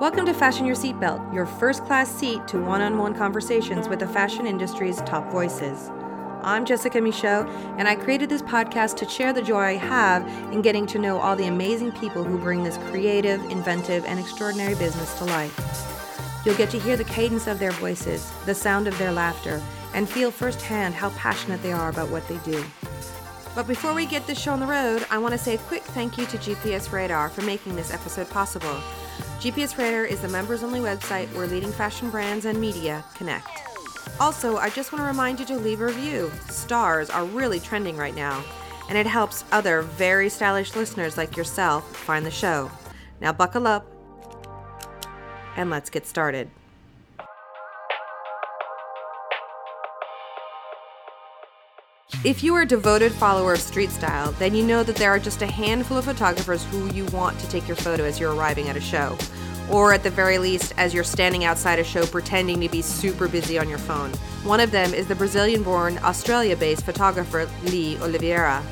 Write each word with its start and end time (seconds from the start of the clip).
Welcome 0.00 0.26
to 0.26 0.32
Fashion 0.32 0.64
Your 0.64 0.76
Seatbelt, 0.76 1.34
your 1.34 1.44
first 1.44 1.84
class 1.84 2.08
seat 2.08 2.46
to 2.46 2.62
one 2.62 2.80
on 2.80 2.98
one 2.98 3.16
conversations 3.16 3.88
with 3.88 3.98
the 3.98 4.06
fashion 4.06 4.46
industry's 4.46 4.98
top 4.98 5.28
voices. 5.32 5.90
I'm 6.44 6.64
Jessica 6.64 7.00
Michault, 7.00 7.48
and 7.78 7.88
I 7.88 7.96
created 7.96 8.28
this 8.28 8.42
podcast 8.42 8.94
to 8.98 9.08
share 9.08 9.32
the 9.32 9.42
joy 9.42 9.58
I 9.58 9.72
have 9.72 10.24
in 10.52 10.62
getting 10.62 10.86
to 10.86 11.00
know 11.00 11.18
all 11.18 11.34
the 11.34 11.48
amazing 11.48 11.90
people 11.90 12.22
who 12.22 12.38
bring 12.38 12.62
this 12.62 12.78
creative, 12.92 13.42
inventive, 13.50 14.04
and 14.04 14.20
extraordinary 14.20 14.76
business 14.76 15.18
to 15.18 15.24
life. 15.24 16.42
You'll 16.44 16.54
get 16.54 16.70
to 16.70 16.78
hear 16.78 16.96
the 16.96 17.02
cadence 17.02 17.48
of 17.48 17.58
their 17.58 17.72
voices, 17.72 18.30
the 18.46 18.54
sound 18.54 18.86
of 18.86 18.96
their 18.98 19.10
laughter, 19.10 19.60
and 19.94 20.08
feel 20.08 20.30
firsthand 20.30 20.94
how 20.94 21.10
passionate 21.10 21.60
they 21.60 21.72
are 21.72 21.88
about 21.88 22.08
what 22.08 22.28
they 22.28 22.38
do. 22.44 22.64
But 23.56 23.66
before 23.66 23.94
we 23.94 24.06
get 24.06 24.28
this 24.28 24.40
show 24.40 24.52
on 24.52 24.60
the 24.60 24.66
road, 24.66 25.04
I 25.10 25.18
want 25.18 25.32
to 25.32 25.38
say 25.38 25.56
a 25.56 25.58
quick 25.58 25.82
thank 25.82 26.18
you 26.18 26.26
to 26.26 26.38
GPS 26.38 26.92
Radar 26.92 27.30
for 27.30 27.42
making 27.42 27.74
this 27.74 27.92
episode 27.92 28.30
possible. 28.30 28.80
GPS 29.40 29.78
Radar 29.78 30.04
is 30.04 30.20
the 30.20 30.26
members 30.26 30.64
only 30.64 30.80
website 30.80 31.32
where 31.32 31.46
leading 31.46 31.70
fashion 31.70 32.10
brands 32.10 32.44
and 32.44 32.60
media 32.60 33.04
connect. 33.14 33.46
Also, 34.18 34.56
I 34.56 34.68
just 34.68 34.90
want 34.90 35.00
to 35.04 35.06
remind 35.06 35.38
you 35.38 35.46
to 35.46 35.56
leave 35.56 35.80
a 35.80 35.86
review. 35.86 36.32
Stars 36.48 37.08
are 37.08 37.24
really 37.24 37.60
trending 37.60 37.96
right 37.96 38.16
now, 38.16 38.42
and 38.88 38.98
it 38.98 39.06
helps 39.06 39.44
other 39.52 39.82
very 39.82 40.28
stylish 40.28 40.74
listeners 40.74 41.16
like 41.16 41.36
yourself 41.36 41.96
find 41.96 42.26
the 42.26 42.32
show. 42.32 42.68
Now, 43.20 43.32
buckle 43.32 43.68
up 43.68 43.86
and 45.56 45.70
let's 45.70 45.88
get 45.88 46.04
started. 46.04 46.50
If 52.24 52.42
you 52.42 52.52
are 52.56 52.62
a 52.62 52.66
devoted 52.66 53.12
follower 53.12 53.52
of 53.52 53.60
street 53.60 53.90
style, 53.90 54.32
then 54.32 54.52
you 54.52 54.64
know 54.66 54.82
that 54.82 54.96
there 54.96 55.12
are 55.12 55.20
just 55.20 55.40
a 55.40 55.46
handful 55.46 55.98
of 55.98 56.04
photographers 56.04 56.64
who 56.64 56.92
you 56.92 57.04
want 57.06 57.38
to 57.38 57.48
take 57.48 57.68
your 57.68 57.76
photo 57.76 58.02
as 58.02 58.18
you're 58.18 58.34
arriving 58.34 58.68
at 58.68 58.76
a 58.76 58.80
show. 58.80 59.16
Or 59.70 59.92
at 59.92 60.02
the 60.02 60.10
very 60.10 60.38
least, 60.38 60.74
as 60.76 60.92
you're 60.92 61.04
standing 61.04 61.44
outside 61.44 61.78
a 61.78 61.84
show 61.84 62.04
pretending 62.06 62.60
to 62.60 62.68
be 62.68 62.82
super 62.82 63.28
busy 63.28 63.56
on 63.56 63.68
your 63.68 63.78
phone. 63.78 64.10
One 64.42 64.58
of 64.58 64.72
them 64.72 64.94
is 64.94 65.06
the 65.06 65.14
Brazilian 65.14 65.62
born, 65.62 65.96
Australia 65.98 66.56
based 66.56 66.84
photographer 66.84 67.48
Lee 67.66 67.96
Oliveira. 67.98 68.64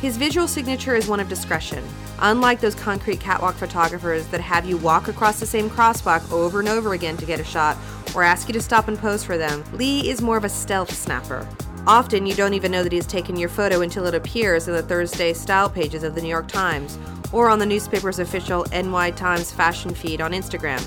His 0.00 0.16
visual 0.16 0.46
signature 0.46 0.94
is 0.94 1.08
one 1.08 1.18
of 1.18 1.28
discretion. 1.28 1.84
Unlike 2.20 2.60
those 2.60 2.76
concrete 2.76 3.18
catwalk 3.18 3.56
photographers 3.56 4.28
that 4.28 4.40
have 4.40 4.64
you 4.64 4.76
walk 4.76 5.08
across 5.08 5.40
the 5.40 5.46
same 5.46 5.68
crosswalk 5.68 6.30
over 6.30 6.60
and 6.60 6.68
over 6.68 6.92
again 6.92 7.16
to 7.16 7.26
get 7.26 7.40
a 7.40 7.44
shot 7.44 7.76
or 8.14 8.22
ask 8.22 8.46
you 8.46 8.52
to 8.52 8.62
stop 8.62 8.86
and 8.86 8.96
pose 8.96 9.24
for 9.24 9.36
them, 9.36 9.64
Lee 9.72 10.08
is 10.08 10.22
more 10.22 10.36
of 10.36 10.44
a 10.44 10.48
stealth 10.48 10.94
snapper. 10.94 11.48
Often, 11.86 12.26
you 12.26 12.34
don't 12.34 12.54
even 12.54 12.70
know 12.70 12.82
that 12.82 12.92
he's 12.92 13.06
taken 13.06 13.36
your 13.36 13.48
photo 13.48 13.80
until 13.80 14.06
it 14.06 14.14
appears 14.14 14.68
in 14.68 14.74
the 14.74 14.82
Thursday 14.82 15.32
style 15.32 15.68
pages 15.68 16.02
of 16.02 16.14
the 16.14 16.20
New 16.20 16.28
York 16.28 16.46
Times 16.46 16.98
or 17.32 17.48
on 17.48 17.58
the 17.58 17.66
newspaper's 17.66 18.18
official 18.18 18.66
NY 18.72 19.12
Times 19.12 19.50
fashion 19.50 19.94
feed 19.94 20.20
on 20.20 20.32
Instagram. 20.32 20.86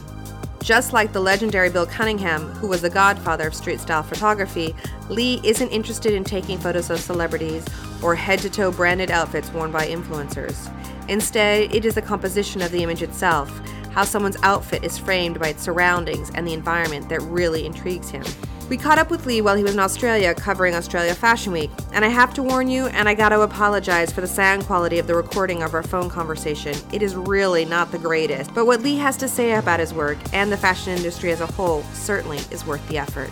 Just 0.62 0.94
like 0.94 1.12
the 1.12 1.20
legendary 1.20 1.70
Bill 1.70 1.86
Cunningham, 1.86 2.44
who 2.54 2.68
was 2.68 2.82
the 2.82 2.90
godfather 2.90 3.48
of 3.48 3.56
street 3.56 3.82
style 3.82 4.04
photography, 4.04 4.74
Lee 5.10 5.42
isn't 5.44 5.70
interested 5.70 6.14
in 6.14 6.24
taking 6.24 6.58
photos 6.58 6.90
of 6.90 7.00
celebrities 7.00 7.66
or 8.02 8.16
head 8.16 8.40
to 8.40 8.50
toe 8.50 8.72
branded 8.72 9.12
outfits 9.12 9.52
worn 9.52 9.72
by 9.72 9.88
influencers. 9.88 10.72
Instead, 11.10 11.74
it 11.76 11.84
is 11.84 11.96
the 11.96 12.02
composition 12.02 12.62
of 12.62 12.72
the 12.72 12.82
image 12.82 13.02
itself, 13.02 13.50
how 13.92 14.04
someone's 14.06 14.38
outfit 14.42 14.84
is 14.84 14.98
framed 14.98 15.40
by 15.40 15.50
its 15.50 15.64
surroundings 15.64 16.32
and 16.34 16.48
the 16.48 16.54
environment 16.54 17.10
that 17.10 17.22
really 17.24 17.66
intrigues 17.66 18.10
him. 18.10 18.24
We 18.70 18.78
caught 18.78 18.98
up 18.98 19.12
with 19.12 19.26
Lee 19.26 19.42
while 19.42 19.56
he 19.56 19.64
was 19.64 19.74
in 19.74 19.80
Australia 19.80 20.34
covering 20.34 20.74
Australia 20.74 21.14
Fashion 21.14 21.52
Week, 21.52 21.70
and 21.92 22.06
I 22.06 22.08
have 22.08 22.34
to 22.36 22.44
warn 22.44 22.70
you, 22.70 22.88
and 22.88 23.10
I 23.10 23.14
gotta 23.14 23.42
apologize 23.42 24.12
for 24.12 24.22
the 24.22 24.28
sound 24.28 24.66
quality 24.66 25.00
of 25.00 25.08
the 25.08 25.16
recording 25.16 25.62
of 25.62 25.74
our 25.74 25.84
phone 25.84 26.10
conversation. 26.10 26.76
It 26.92 27.04
is 27.04 27.16
really 27.16 27.66
not 27.66 27.92
the 27.92 28.00
greatest, 28.00 28.54
but 28.54 28.66
what 28.66 28.82
Lee 28.82 28.98
has 28.98 29.18
to 29.18 29.28
say 29.28 29.54
about 29.54 29.80
his 29.80 29.94
work 29.94 30.18
and 30.32 30.52
the 30.52 30.58
fashion 30.58 30.96
industry 30.96 31.32
as 31.32 31.42
a 31.42 31.48
whole 31.48 31.84
certainly 31.94 32.38
is 32.52 32.66
worth 32.66 32.88
the 32.88 32.98
effort. 32.98 33.30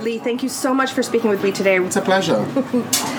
Lee, 0.00 0.18
thank 0.18 0.42
you 0.42 0.48
so 0.48 0.74
much 0.74 0.92
for 0.92 1.02
speaking 1.02 1.30
with 1.30 1.42
me 1.42 1.52
today. 1.52 1.78
It's 1.78 1.96
a 1.96 2.02
pleasure. 2.02 2.44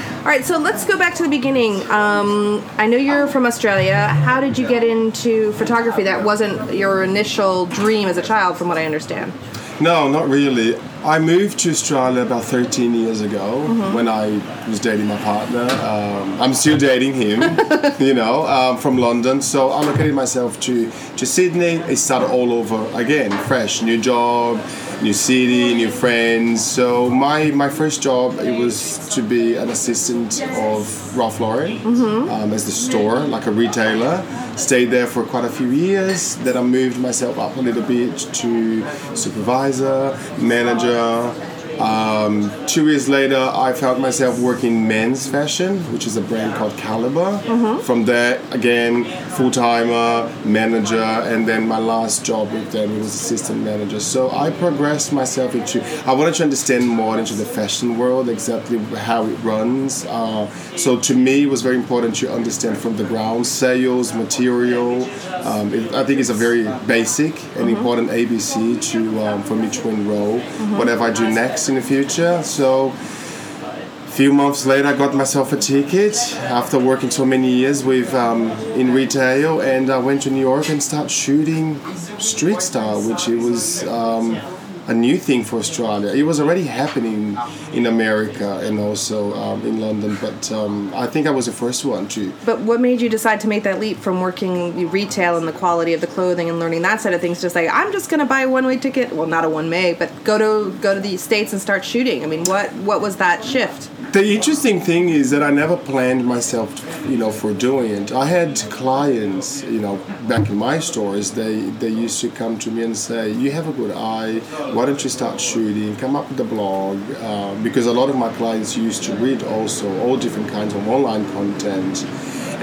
All 0.26 0.32
right, 0.32 0.44
so 0.44 0.58
let's 0.58 0.86
go 0.86 0.98
back 0.98 1.14
to 1.18 1.24
the 1.24 1.30
beginning. 1.30 1.84
Um, 1.92 2.68
I 2.80 2.88
know 2.88 2.98
you're 2.98 3.28
from 3.28 3.46
Australia. 3.46 4.08
How 4.08 4.42
did 4.42 4.58
you 4.58 4.68
get 4.68 4.84
into 4.84 5.52
photography? 5.52 6.02
That 6.02 6.26
wasn't 6.26 6.74
your 6.74 7.04
initial 7.04 7.68
dream 7.68 8.08
as 8.08 8.18
a 8.18 8.24
child, 8.24 8.58
from 8.58 8.68
what 8.68 8.80
I 8.80 8.86
understand. 8.86 9.32
No, 9.80 10.10
not 10.10 10.28
really. 10.28 10.78
I 11.04 11.20
moved 11.20 11.60
to 11.60 11.70
Australia 11.70 12.24
about 12.24 12.44
13 12.44 12.96
years 12.96 13.22
ago 13.22 13.68
mm-hmm. 13.68 13.94
when 13.94 14.08
I 14.08 14.42
was 14.68 14.80
dating 14.80 15.06
my 15.06 15.18
partner. 15.18 15.70
Um, 15.86 16.42
I'm 16.42 16.56
still 16.56 16.80
dating 16.80 17.14
him, 17.14 17.42
you 18.00 18.16
know, 18.16 18.48
um, 18.48 18.78
from 18.78 18.98
London. 18.98 19.44
So 19.44 19.70
I 19.70 19.84
allocated 19.84 20.16
myself 20.16 20.60
to, 20.62 20.90
to 20.90 21.26
Sydney. 21.28 21.76
It 21.92 21.98
started 21.98 22.32
all 22.32 22.52
over 22.52 22.84
again, 23.00 23.30
fresh, 23.46 23.84
new 23.84 24.02
job, 24.02 24.60
new 25.02 25.14
city, 25.14 25.74
new 25.74 25.90
friends. 25.90 26.66
So 26.66 27.10
my 27.10 27.52
my 27.52 27.70
first 27.70 28.02
job 28.02 28.40
it 28.40 28.58
was 28.60 29.10
to 29.16 29.22
be 29.22 29.56
an 29.56 29.70
assistant 29.70 30.42
of 30.42 31.18
Ralph 31.18 31.40
Lauren 31.40 31.78
mm-hmm. 31.80 32.30
um, 32.30 32.54
as 32.54 32.66
the 32.66 32.72
store, 32.72 33.20
like 33.20 33.46
a 33.48 33.52
retailer. 33.52 34.24
Stayed 34.58 34.86
there 34.86 35.08
for 35.08 35.24
quite 35.24 35.46
a 35.46 35.50
few 35.50 35.70
years. 35.70 36.38
Then 36.38 36.56
I 36.58 36.62
moved 36.62 37.00
myself 37.00 37.38
up 37.38 37.58
a 37.58 37.62
little 37.62 37.84
bit 37.84 38.18
to 38.18 39.16
supervisor, 39.16 40.18
manager 40.38 41.34
um, 41.80 42.52
two 42.68 42.88
years 42.88 43.10
later, 43.10 43.38
I 43.38 43.74
found 43.74 44.02
myself 44.02 44.40
working 44.40 44.88
men's 44.88 45.28
fashion, 45.28 45.80
which 45.92 46.08
is 46.08 46.18
a 46.18 46.22
brand 46.22 46.56
called 46.56 46.78
Calibre. 46.78 47.40
Mm-hmm. 47.44 47.82
From 47.82 48.06
there, 48.06 48.42
again, 48.52 49.06
full 49.32 49.52
timer, 49.52 50.32
manager, 50.46 51.02
and 51.02 51.48
then 51.48 51.68
my 51.68 51.78
last 51.78 52.26
job 52.26 52.52
with 52.52 52.72
them 52.72 52.98
was 52.98 53.08
assistant 53.08 53.64
manager. 53.64 54.00
So 54.00 54.32
I 54.32 54.52
progressed 54.52 55.12
myself 55.12 55.56
into. 55.56 55.84
I 56.08 56.14
wanted 56.14 56.36
to 56.36 56.44
understand 56.44 56.88
more 56.88 57.18
into 57.18 57.34
the 57.34 57.46
fashion 57.46 57.98
world, 57.98 58.30
exactly 58.30 58.78
how 58.78 59.26
it 59.26 59.36
runs. 59.44 60.06
Uh, 60.06 60.50
so 60.78 61.00
to 61.00 61.16
me, 61.16 61.44
it 61.44 61.50
was 61.50 61.62
very 61.62 61.76
important 61.76 62.16
to 62.18 62.32
understand 62.32 62.78
from 62.78 62.96
the 62.98 63.04
ground 63.04 63.46
sales, 63.46 64.14
material. 64.14 65.04
Um, 65.44 65.74
it, 65.74 65.94
I 65.94 66.06
think 66.06 66.20
it's 66.20 66.30
a 66.30 66.34
very 66.34 66.64
basic 66.88 67.34
and 67.34 67.68
mm-hmm. 67.68 67.76
important 67.76 68.10
ABC 68.10 68.82
to 68.92 69.26
um, 69.26 69.44
for 69.44 69.56
me 69.56 69.70
to 69.70 69.90
enroll. 69.90 70.40
Mm-hmm. 70.40 70.78
Whatever 70.78 71.04
I 71.04 71.12
do 71.12 71.30
next 71.30 71.65
in 71.70 71.76
the 71.76 71.82
future. 71.82 72.42
So 72.44 72.90
a 72.90 74.12
few 74.12 74.34
months 74.34 74.66
later, 74.66 74.88
I 74.88 74.96
got 74.96 75.14
myself 75.14 75.52
a 75.54 75.58
ticket 75.58 76.16
after 76.44 76.80
working 76.80 77.12
so 77.12 77.26
many 77.26 77.52
years 77.52 77.84
with 77.84 78.14
um, 78.14 78.52
in 78.74 78.94
retail, 78.94 79.62
and 79.62 79.90
I 79.90 79.98
went 79.98 80.22
to 80.24 80.32
New 80.32 80.42
York 80.42 80.70
and 80.70 80.82
started 80.82 81.12
shooting 81.12 81.80
street 82.20 82.62
style, 82.62 83.02
which 83.02 83.28
it 83.28 83.38
was. 83.38 83.84
Um, 83.88 84.40
a 84.88 84.94
new 84.94 85.18
thing 85.18 85.44
for 85.44 85.58
Australia. 85.58 86.14
It 86.14 86.24
was 86.24 86.40
already 86.40 86.64
happening 86.64 87.38
in 87.74 87.86
America 87.86 88.60
and 88.60 88.80
also 88.80 89.34
um, 89.34 89.66
in 89.66 89.80
London, 89.80 90.18
but 90.22 90.52
um, 90.52 90.94
I 90.94 91.08
think 91.08 91.28
I 91.28 91.32
was 91.32 91.48
the 91.48 91.52
first 91.52 91.86
one 91.86 92.08
to. 92.10 92.32
But 92.46 92.60
what 92.62 92.80
made 92.80 93.02
you 93.02 93.10
decide 93.10 93.40
to 93.42 93.48
make 93.48 93.64
that 93.64 93.80
leap 93.80 93.98
from 93.98 94.22
working 94.22 94.90
retail 94.90 95.38
and 95.38 95.48
the 95.48 95.54
quality 95.54 95.94
of 95.94 96.02
the 96.02 96.08
clothing 96.08 96.50
and 96.50 96.60
learning 96.60 96.84
that 96.84 97.02
side 97.02 97.14
of 97.14 97.22
things 97.22 97.42
to 97.42 97.50
say 97.50 97.68
I'm 97.68 97.92
just 97.92 98.10
going 98.10 98.20
to 98.20 98.26
buy 98.26 98.42
a 98.42 98.50
one 98.50 98.66
way 98.66 98.78
ticket? 98.78 99.14
Well, 99.14 99.28
not 99.28 99.44
a 99.44 99.50
one 99.50 99.70
way, 99.70 99.94
but 99.94 100.24
go 100.24 100.38
to 100.38 100.78
go 100.80 100.94
to 100.94 101.00
the 101.00 101.18
states 101.18 101.52
and 101.52 101.62
start 101.62 101.84
shooting. 101.84 102.24
I 102.24 102.28
mean, 102.28 102.44
what 102.46 102.72
what 102.74 103.02
was 103.02 103.18
that 103.18 103.44
shift? 103.44 103.90
The 104.16 104.34
interesting 104.34 104.80
thing 104.80 105.10
is 105.10 105.32
that 105.32 105.44
I 105.44 105.52
never 105.52 105.76
planned 105.76 106.26
myself, 106.26 106.72
you 107.06 107.18
know, 107.18 107.32
for 107.32 107.54
doing 107.54 107.92
it. 107.92 108.14
I 108.14 108.24
had 108.24 108.56
clients, 108.70 109.62
you 109.64 109.82
know, 109.82 109.98
back 110.30 110.48
in 110.50 110.56
my 110.56 110.80
stores. 110.80 111.32
They 111.32 111.56
they 111.82 111.90
used 111.90 112.22
to 112.22 112.30
come 112.30 112.58
to 112.60 112.72
me 112.72 112.84
and 112.84 112.96
say, 112.96 113.34
"You 113.34 113.52
have 113.52 113.68
a 113.68 113.74
good 113.74 113.92
eye. 113.92 114.40
Why 114.74 114.86
don't 114.86 115.04
you 115.04 115.10
start 115.10 115.42
shooting? 115.42 115.98
Come 115.98 116.16
up 116.16 116.30
with 116.30 116.40
a 116.40 116.46
blog." 116.46 116.98
Uh, 117.22 117.56
because 117.62 117.88
a 117.88 117.92
lot 117.92 118.08
of 118.10 118.16
my 118.16 118.32
clients 118.38 118.78
used 118.78 119.04
to 119.04 119.14
read 119.18 119.44
also 119.44 119.86
all 120.04 120.16
different 120.16 120.50
kinds 120.50 120.74
of 120.74 120.88
online 120.88 121.30
content. 121.34 122.06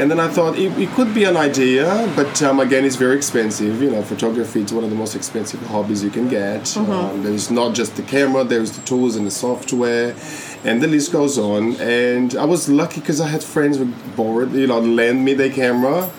And 0.00 0.10
then 0.10 0.20
I 0.20 0.28
thought 0.28 0.58
it, 0.58 0.72
it 0.78 0.88
could 0.96 1.12
be 1.12 1.24
an 1.24 1.36
idea, 1.36 2.10
but 2.16 2.42
um, 2.42 2.60
again, 2.60 2.82
it's 2.86 2.96
very 2.96 3.14
expensive. 3.14 3.82
You 3.82 3.90
know, 3.90 4.02
photography 4.02 4.62
is 4.62 4.72
one 4.72 4.84
of 4.84 4.90
the 4.90 4.96
most 4.96 5.14
expensive 5.14 5.60
hobbies 5.66 6.02
you 6.02 6.08
can 6.08 6.28
get. 6.30 6.62
Mm-hmm. 6.62 6.90
Um, 6.90 7.22
there's 7.22 7.50
not 7.50 7.74
just 7.74 7.96
the 7.96 8.02
camera, 8.02 8.42
there's 8.42 8.72
the 8.72 8.82
tools 8.86 9.16
and 9.16 9.26
the 9.26 9.30
software 9.30 10.14
and 10.64 10.82
the 10.82 10.86
list 10.86 11.12
goes 11.12 11.38
on. 11.38 11.76
And 11.80 12.34
I 12.36 12.44
was 12.44 12.68
lucky 12.68 13.00
because 13.00 13.20
I 13.20 13.28
had 13.28 13.42
friends 13.42 13.78
who 13.78 13.92
borrowed, 14.16 14.52
you 14.52 14.66
know, 14.66 14.80
lend 14.80 15.24
me 15.24 15.34
their 15.34 15.50
camera. 15.50 16.10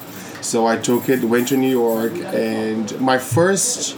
So 0.41 0.67
I 0.67 0.77
took 0.77 1.07
it, 1.07 1.23
went 1.23 1.47
to 1.49 1.57
New 1.57 1.69
York, 1.69 2.13
and 2.15 2.99
my 2.99 3.17
first 3.17 3.95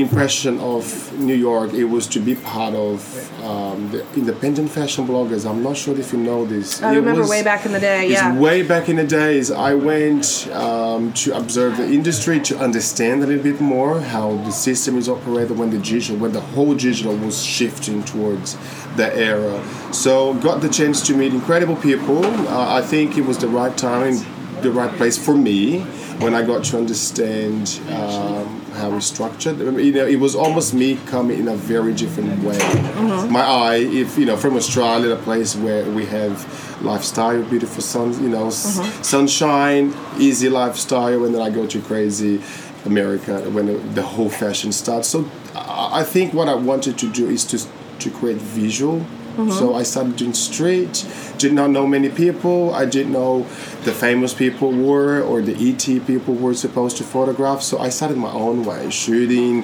impression 0.00 0.58
of 0.60 1.12
New 1.18 1.34
York, 1.34 1.72
it 1.72 1.84
was 1.84 2.06
to 2.08 2.20
be 2.20 2.34
part 2.34 2.74
of 2.74 3.42
um, 3.42 3.90
the 3.90 4.06
independent 4.14 4.70
fashion 4.70 5.06
bloggers. 5.06 5.48
I'm 5.48 5.62
not 5.62 5.76
sure 5.76 5.98
if 5.98 6.12
you 6.12 6.18
know 6.18 6.44
this. 6.44 6.82
I 6.82 6.92
it 6.92 6.96
remember 6.96 7.22
was, 7.22 7.30
way 7.30 7.42
back 7.42 7.66
in 7.66 7.72
the 7.72 7.80
day. 7.80 8.10
Yeah. 8.10 8.36
Way 8.38 8.62
back 8.62 8.88
in 8.88 8.96
the 8.96 9.06
days, 9.06 9.50
I 9.50 9.74
went 9.74 10.48
um, 10.52 11.12
to 11.14 11.36
observe 11.36 11.76
the 11.76 11.86
industry 11.86 12.40
to 12.40 12.58
understand 12.58 13.22
a 13.22 13.26
little 13.26 13.42
bit 13.42 13.60
more 13.60 14.00
how 14.00 14.36
the 14.36 14.50
system 14.50 14.96
is 14.98 15.08
operated 15.08 15.58
when 15.58 15.70
the 15.70 15.78
digital, 15.78 16.16
when 16.16 16.32
the 16.32 16.40
whole 16.40 16.74
digital 16.74 17.16
was 17.16 17.42
shifting 17.42 18.02
towards 18.04 18.56
the 18.96 19.14
era. 19.14 19.62
So 19.92 20.34
got 20.34 20.60
the 20.60 20.68
chance 20.68 21.06
to 21.06 21.16
meet 21.16 21.32
incredible 21.32 21.76
people. 21.76 22.24
Uh, 22.24 22.74
I 22.74 22.82
think 22.82 23.16
it 23.16 23.24
was 23.24 23.38
the 23.38 23.48
right 23.48 23.76
time, 23.76 24.14
the 24.62 24.70
right 24.70 24.94
place 24.96 25.18
for 25.18 25.34
me 25.34 25.86
when 26.20 26.34
I 26.34 26.42
got 26.42 26.64
to 26.64 26.78
understand 26.78 27.80
um, 27.90 28.60
how 28.72 28.90
we 28.90 29.00
structured, 29.00 29.58
you 29.58 29.92
know, 29.92 30.06
it 30.06 30.16
was 30.18 30.34
almost 30.34 30.74
me 30.74 30.96
coming 31.06 31.38
in 31.38 31.48
a 31.48 31.56
very 31.56 31.92
different 31.92 32.42
way. 32.42 32.58
Mm-hmm. 32.58 33.32
My 33.32 33.40
eye, 33.42 33.76
if 33.76 34.16
you 34.18 34.24
know, 34.26 34.36
from 34.36 34.56
Australia, 34.56 35.10
a 35.14 35.16
place 35.16 35.54
where 35.56 35.84
we 35.90 36.06
have 36.06 36.82
lifestyle, 36.82 37.42
beautiful 37.44 37.82
sun, 37.82 38.12
you 38.22 38.28
know, 38.28 38.46
Mm-hmm. 38.46 39.02
sunshine, 39.02 39.94
easy 40.18 40.48
lifestyle, 40.48 41.24
and 41.24 41.34
then 41.34 41.42
I 41.42 41.50
go 41.50 41.66
to 41.66 41.80
crazy 41.80 42.40
America 42.84 43.40
when 43.50 43.66
the, 43.94 44.02
whole 44.02 44.30
fashion 44.30 44.72
starts. 44.72 45.08
So 45.08 45.28
I 45.54 46.00
I 46.00 46.04
think 46.04 46.32
what 46.32 46.48
I 46.48 46.54
wanted 46.54 46.96
to 46.98 47.08
do 47.10 47.28
is 47.28 47.44
to 47.46 47.58
to 47.98 48.10
create 48.10 48.38
visual. 48.38 49.04
So 49.36 49.74
I 49.74 49.82
started 49.82 50.16
doing 50.16 50.32
street. 50.32 51.06
Did 51.36 51.52
not 51.52 51.70
know 51.70 51.86
many 51.86 52.08
people. 52.08 52.74
I 52.74 52.86
didn't 52.86 53.12
know 53.12 53.42
the 53.84 53.92
famous 53.92 54.32
people 54.32 54.72
were 54.72 55.20
or 55.22 55.42
the 55.42 55.54
ET 55.68 56.06
people 56.06 56.34
were 56.34 56.54
supposed 56.54 56.96
to 56.98 57.04
photograph. 57.04 57.60
So 57.62 57.78
I 57.78 57.90
started 57.90 58.16
my 58.16 58.32
own 58.32 58.64
way, 58.64 58.88
shooting 58.90 59.62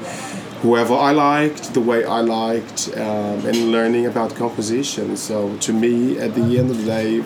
whoever 0.62 0.94
I 0.94 1.10
liked, 1.10 1.74
the 1.74 1.80
way 1.80 2.04
I 2.04 2.20
liked, 2.20 2.90
um, 2.96 3.46
and 3.46 3.72
learning 3.72 4.06
about 4.06 4.34
composition. 4.36 5.16
So 5.16 5.56
to 5.56 5.72
me, 5.72 6.18
at 6.18 6.34
the 6.34 6.58
end 6.58 6.70
of 6.70 6.78
the 6.78 6.84
day, 6.84 7.22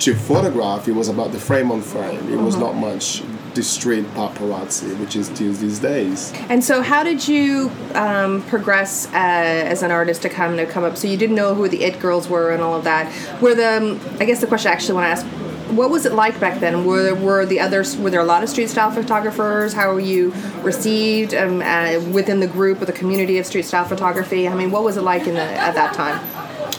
to 0.00 0.14
photograph, 0.14 0.88
it 0.88 0.92
was 0.92 1.08
about 1.08 1.32
the 1.32 1.38
frame 1.38 1.70
on 1.70 1.82
frame. 1.82 2.32
It 2.32 2.36
was 2.36 2.56
not 2.56 2.74
much 2.74 3.22
the 3.54 3.62
street 3.62 4.04
paparazzi, 4.14 4.98
which 4.98 5.16
is 5.16 5.26
still 5.26 5.52
these 5.52 5.78
days. 5.78 6.32
And 6.48 6.64
so, 6.64 6.82
how 6.82 7.02
did 7.02 7.26
you 7.26 7.70
um, 7.94 8.42
progress 8.42 9.06
uh, 9.08 9.10
as 9.12 9.82
an 9.82 9.90
artist 9.90 10.22
to 10.22 10.28
come 10.28 10.56
to 10.56 10.66
come 10.66 10.84
up? 10.84 10.96
So 10.96 11.08
you 11.08 11.16
didn't 11.16 11.36
know 11.36 11.54
who 11.54 11.68
the 11.68 11.82
it 11.82 12.00
girls 12.00 12.28
were 12.28 12.50
and 12.50 12.62
all 12.62 12.74
of 12.74 12.84
that. 12.84 13.12
Were 13.42 13.54
the 13.54 13.76
um, 13.76 14.00
I 14.20 14.24
guess 14.24 14.40
the 14.40 14.46
question 14.46 14.70
I 14.70 14.74
actually 14.74 14.94
want 14.94 15.04
to 15.06 15.10
ask. 15.10 15.26
What 15.70 15.90
was 15.90 16.04
it 16.04 16.12
like 16.12 16.40
back 16.40 16.58
then? 16.60 16.84
Were 16.84 17.14
were 17.14 17.44
the 17.46 17.60
others? 17.60 17.96
Were 17.96 18.10
there 18.10 18.20
a 18.20 18.24
lot 18.24 18.42
of 18.42 18.48
street 18.48 18.70
style 18.70 18.90
photographers? 18.90 19.72
How 19.72 19.92
were 19.92 20.00
you 20.00 20.32
received 20.62 21.34
um, 21.34 21.62
uh, 21.62 22.00
within 22.12 22.40
the 22.40 22.48
group 22.48 22.82
or 22.82 22.86
the 22.86 22.92
community 22.92 23.38
of 23.38 23.46
street 23.46 23.66
style 23.66 23.84
photography? 23.84 24.48
I 24.48 24.54
mean, 24.54 24.70
what 24.70 24.82
was 24.82 24.96
it 24.96 25.02
like 25.02 25.26
in 25.26 25.34
the, 25.34 25.42
at 25.42 25.74
that 25.74 25.94
time? 25.94 26.18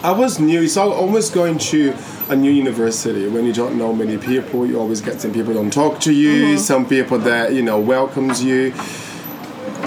I 0.04 0.10
was 0.10 0.40
new. 0.40 0.62
It's 0.62 0.76
al- 0.76 0.92
almost 0.92 1.32
going 1.32 1.58
to 1.58 1.94
a 2.32 2.36
new 2.36 2.50
university 2.50 3.28
when 3.28 3.44
you 3.44 3.52
don't 3.52 3.76
know 3.76 3.92
many 3.92 4.16
people. 4.16 4.66
You 4.66 4.80
always 4.80 5.00
get 5.02 5.20
some 5.20 5.32
people 5.32 5.52
don't 5.52 5.72
talk 5.72 6.00
to 6.00 6.12
you. 6.12 6.32
Mm-hmm. 6.32 6.58
Some 6.58 6.88
people 6.88 7.18
that 7.18 7.52
you 7.52 7.62
know 7.62 7.78
welcomes 7.78 8.42
you. 8.42 8.72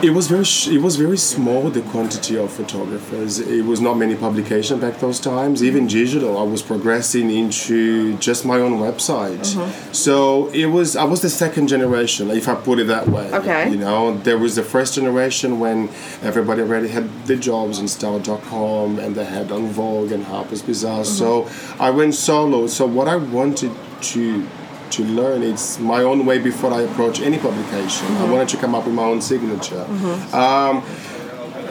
It 0.03 0.13
was 0.13 0.27
very 0.27 0.43
sh- 0.43 0.67
it 0.67 0.81
was 0.81 0.97
very 0.97 1.17
small 1.17 1.69
the 1.69 1.81
quantity 1.81 2.37
of 2.37 2.51
photographers. 2.51 3.39
It 3.39 3.65
was 3.65 3.79
not 3.79 3.95
many 3.97 4.15
publication 4.15 4.79
back 4.79 4.99
those 4.99 5.19
times. 5.19 5.63
Even 5.63 5.87
digital, 5.87 6.37
I 6.37 6.43
was 6.43 6.61
progressing 6.61 7.31
into 7.31 8.17
just 8.17 8.45
my 8.45 8.59
own 8.59 8.73
website. 8.73 9.39
Mm-hmm. 9.39 9.93
So 9.93 10.47
it 10.49 10.67
was 10.67 10.95
I 10.95 11.05
was 11.05 11.21
the 11.21 11.29
second 11.29 11.67
generation, 11.67 12.29
if 12.29 12.47
I 12.47 12.55
put 12.55 12.79
it 12.79 12.87
that 12.87 13.07
way. 13.07 13.31
Okay. 13.33 13.69
You 13.69 13.77
know, 13.77 14.17
there 14.17 14.37
was 14.37 14.55
the 14.55 14.63
first 14.63 14.95
generation 14.95 15.59
when 15.59 15.89
everybody 16.21 16.61
already 16.61 16.89
had 16.89 17.25
the 17.25 17.37
jobs 17.37 17.79
in 17.79 17.87
style.com 17.87 18.99
and 18.99 19.15
they 19.15 19.25
had 19.25 19.51
on 19.51 19.67
Vogue 19.67 20.11
and 20.11 20.25
Harper's 20.25 20.61
Bazaar. 20.61 21.03
Mm-hmm. 21.03 21.19
So 21.21 21.49
I 21.79 21.89
went 21.89 22.15
solo. 22.15 22.67
So 22.67 22.85
what 22.85 23.07
I 23.07 23.15
wanted 23.15 23.71
to 24.01 24.47
to 24.91 25.03
learn 25.03 25.43
it's 25.43 25.79
my 25.79 26.01
own 26.03 26.25
way 26.25 26.37
before 26.39 26.73
I 26.73 26.81
approach 26.81 27.21
any 27.21 27.37
publication. 27.37 28.07
I 28.17 28.29
wanted 28.29 28.49
to 28.49 28.57
come 28.57 28.75
up 28.75 28.85
with 28.85 28.93
my 28.95 29.03
own 29.03 29.21
signature. 29.21 29.85
Um, 30.33 30.83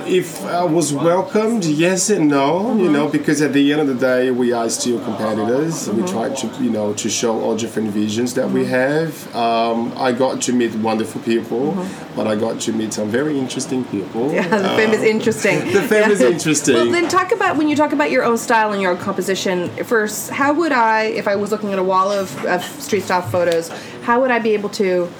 if 0.06 0.44
I 0.44 0.64
was 0.64 0.92
welcomed, 0.92 1.64
yes 1.64 2.10
and 2.10 2.28
no, 2.28 2.74
you 2.74 2.84
mm-hmm. 2.84 2.92
know, 2.92 3.08
because 3.08 3.42
at 3.42 3.52
the 3.52 3.72
end 3.72 3.80
of 3.82 3.86
the 3.86 3.94
day, 3.94 4.30
we 4.30 4.52
are 4.52 4.68
still 4.68 5.00
competitors. 5.00 5.88
We 5.88 6.02
mm-hmm. 6.02 6.06
try 6.06 6.28
to, 6.34 6.62
you 6.62 6.70
know, 6.70 6.94
to 6.94 7.10
show 7.10 7.40
all 7.40 7.56
different 7.56 7.90
visions 7.90 8.34
that 8.34 8.50
we 8.50 8.62
mm-hmm. 8.62 8.70
have. 8.70 9.36
Um, 9.36 9.92
I 9.96 10.12
got 10.12 10.42
to 10.42 10.52
meet 10.52 10.74
wonderful 10.76 11.20
people, 11.22 11.72
but 12.14 12.26
I 12.26 12.36
got 12.36 12.60
to 12.62 12.72
meet 12.72 12.92
some 12.92 13.08
very 13.08 13.38
interesting 13.38 13.84
people. 13.84 14.32
Yeah, 14.32 14.46
the 14.48 14.68
fame 14.70 14.90
is 14.90 15.00
um, 15.00 15.06
interesting. 15.06 15.60
The 15.74 15.82
fame 15.82 16.10
is 16.10 16.20
interesting. 16.20 16.74
Well, 16.74 16.90
then 16.90 17.08
talk 17.08 17.32
about 17.32 17.56
when 17.56 17.68
you 17.68 17.76
talk 17.76 17.92
about 17.92 18.10
your 18.10 18.24
own 18.24 18.38
style 18.38 18.72
and 18.72 18.80
your 18.80 18.92
own 18.92 18.98
composition. 18.98 19.68
First, 19.84 20.30
how 20.30 20.52
would 20.54 20.72
I, 20.72 21.04
if 21.04 21.26
I 21.26 21.36
was 21.36 21.50
looking 21.50 21.72
at 21.72 21.78
a 21.78 21.82
wall 21.82 22.12
of, 22.12 22.44
of 22.44 22.62
street 22.80 23.02
style 23.02 23.22
photos, 23.22 23.68
how 24.02 24.20
would 24.20 24.30
I 24.30 24.38
be 24.38 24.54
able 24.54 24.68
to 24.70 25.10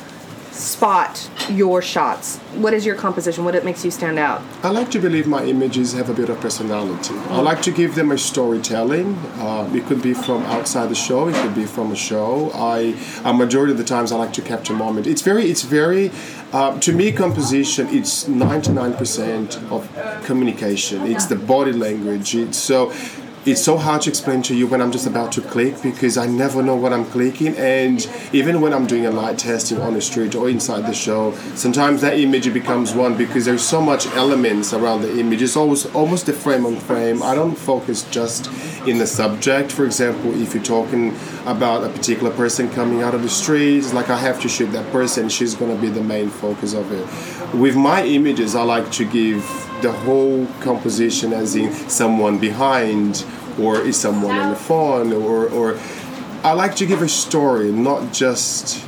spot 0.55 1.31
your 1.51 1.83
shots? 1.83 2.39
What 2.55 2.73
is 2.73 2.87
your 2.87 2.95
composition? 2.95 3.45
What 3.45 3.55
it 3.55 3.65
makes 3.65 3.85
you 3.85 3.91
stand 3.91 4.19
out? 4.19 4.41
I 4.63 4.71
like 4.71 4.91
to 4.93 4.99
believe 4.99 5.27
my 5.27 5.45
images 5.45 5.93
have 5.93 6.09
a 6.09 6.15
bit 6.15 6.29
of 6.29 6.41
personality. 6.41 7.15
I 7.29 7.41
like 7.41 7.61
to 7.63 7.73
give 7.73 7.95
them 7.95 8.13
a 8.13 8.19
storytelling. 8.19 9.15
Uh, 9.37 9.71
it 9.75 9.85
could 9.87 10.01
be 10.01 10.15
from 10.15 10.43
outside 10.45 10.89
the 10.89 10.95
show. 10.95 11.29
It 11.29 11.35
could 11.35 11.55
be 11.55 11.67
from 11.67 11.91
a 11.93 11.97
show. 11.97 12.51
I, 12.55 12.95
a 13.25 13.35
majority 13.35 13.73
of 13.73 13.79
the 13.79 13.85
times, 13.85 14.13
I 14.13 14.17
like 14.17 14.33
to 14.35 14.43
capture 14.43 14.75
moment. 14.75 15.07
It's 15.07 15.23
very, 15.23 15.51
it's 15.51 15.63
very. 15.63 16.11
Uh, 16.53 16.79
to 16.81 16.93
me, 16.93 17.11
composition 17.11 17.89
it's 17.89 18.29
ninety 18.29 18.71
nine 18.71 18.95
percent 18.95 19.61
of 19.71 19.89
communication. 20.25 21.05
It's 21.07 21.27
the 21.27 21.37
body 21.37 21.73
language. 21.73 22.37
It's 22.37 22.59
so. 22.59 22.93
It's 23.47 23.63
so 23.63 23.77
hard 23.77 24.01
to 24.03 24.09
explain 24.09 24.41
to 24.45 24.57
you 24.57 24.67
when 24.67 24.81
I'm 24.81 24.91
just 24.91 25.07
about 25.07 25.31
to 25.33 25.43
click 25.43 25.83
because 25.83 26.17
I 26.17 26.25
never 26.25 26.63
know 26.63 26.77
what 26.77 26.95
I'm 26.95 27.05
clicking. 27.05 27.55
And 27.59 28.09
even 28.33 28.63
when 28.63 28.73
I'm 28.73 28.87
doing 28.87 29.05
a 29.05 29.11
light 29.11 29.37
testing 29.37 29.83
on 29.83 29.93
the 29.93 30.01
street 30.01 30.35
or 30.35 30.49
inside 30.49 30.87
the 30.87 30.95
show, 30.95 31.35
sometimes 31.55 32.01
that 32.01 32.19
image 32.19 32.51
becomes 32.55 32.95
one 32.95 33.19
because 33.19 33.45
there's 33.45 33.63
so 33.63 33.83
much 33.83 34.07
elements 34.15 34.73
around 34.73 35.03
the 35.03 35.21
image. 35.21 35.43
It's 35.43 35.59
always 35.59 35.85
almost 35.95 36.27
a 36.31 36.33
frame 36.33 36.65
on 36.65 36.77
frame. 36.77 37.23
I 37.23 37.35
don't 37.35 37.55
focus 37.55 38.05
just 38.11 38.47
in 38.89 38.97
the 38.97 39.07
subject. 39.07 39.71
For 39.71 39.85
example, 39.85 40.33
if 40.41 40.55
you're 40.55 40.65
talking 40.65 41.15
about 41.45 41.85
a 41.85 41.91
particular 41.91 42.35
person 42.35 42.71
coming 42.71 43.03
out 43.03 43.15
of 43.15 43.21
the 43.21 43.29
streets, 43.29 43.93
like 43.93 44.09
I 44.09 44.17
have 44.17 44.41
to 44.41 44.49
shoot 44.49 44.73
that 44.73 44.91
person, 44.91 45.29
she's 45.29 45.55
gonna 45.55 45.77
be 45.77 45.91
the 45.91 46.03
main 46.03 46.31
focus 46.31 46.73
of 46.73 46.91
it. 46.91 47.55
With 47.55 47.77
my 47.77 48.05
images, 48.05 48.55
I 48.55 48.63
like 48.63 48.91
to 48.93 49.05
give 49.05 49.45
the 49.85 49.93
whole 49.93 50.47
composition 50.61 51.33
as 51.35 51.55
in 51.55 51.71
someone 52.01 52.39
behind 52.39 53.25
or 53.61 53.73
is 53.83 53.97
someone 54.07 54.35
on 54.45 54.49
the 54.51 54.57
phone 54.57 55.13
or, 55.13 55.47
or 55.51 55.79
I 56.43 56.53
like 56.53 56.75
to 56.77 56.87
give 56.87 57.03
a 57.03 57.09
story, 57.09 57.71
not 57.71 58.01
just 58.13 58.83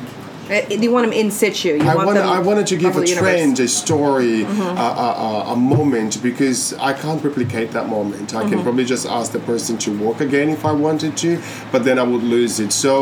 Uh, 0.49 0.63
You 0.85 0.91
want 0.95 1.05
them 1.07 1.13
in 1.23 1.29
situ. 1.31 1.69
You 1.69 1.83
I 1.83 1.95
want 1.95 2.07
wanted, 2.09 2.21
them 2.21 2.39
I 2.39 2.41
wanted 2.51 2.67
to 2.73 2.77
give 2.85 2.95
a 2.97 3.03
universe. 3.05 3.19
trend, 3.19 3.59
a 3.61 3.69
story, 3.85 4.37
a, 4.45 4.89
a, 5.07 5.11
a, 5.29 5.53
a 5.55 5.57
moment 5.75 6.13
because 6.23 6.61
I 6.91 6.93
can't 7.03 7.21
replicate 7.29 7.69
that 7.77 7.87
moment. 7.97 8.27
I 8.41 8.43
can 8.51 8.59
probably 8.67 8.85
just 8.95 9.05
ask 9.19 9.29
the 9.39 9.41
person 9.53 9.77
to 9.85 9.89
walk 10.05 10.19
again 10.29 10.49
if 10.59 10.63
I 10.65 10.73
wanted 10.87 11.13
to, 11.25 11.31
but 11.73 11.81
then 11.87 11.97
I 11.99 12.05
would 12.13 12.23
lose 12.37 12.55
it. 12.65 12.73
So, 12.73 12.95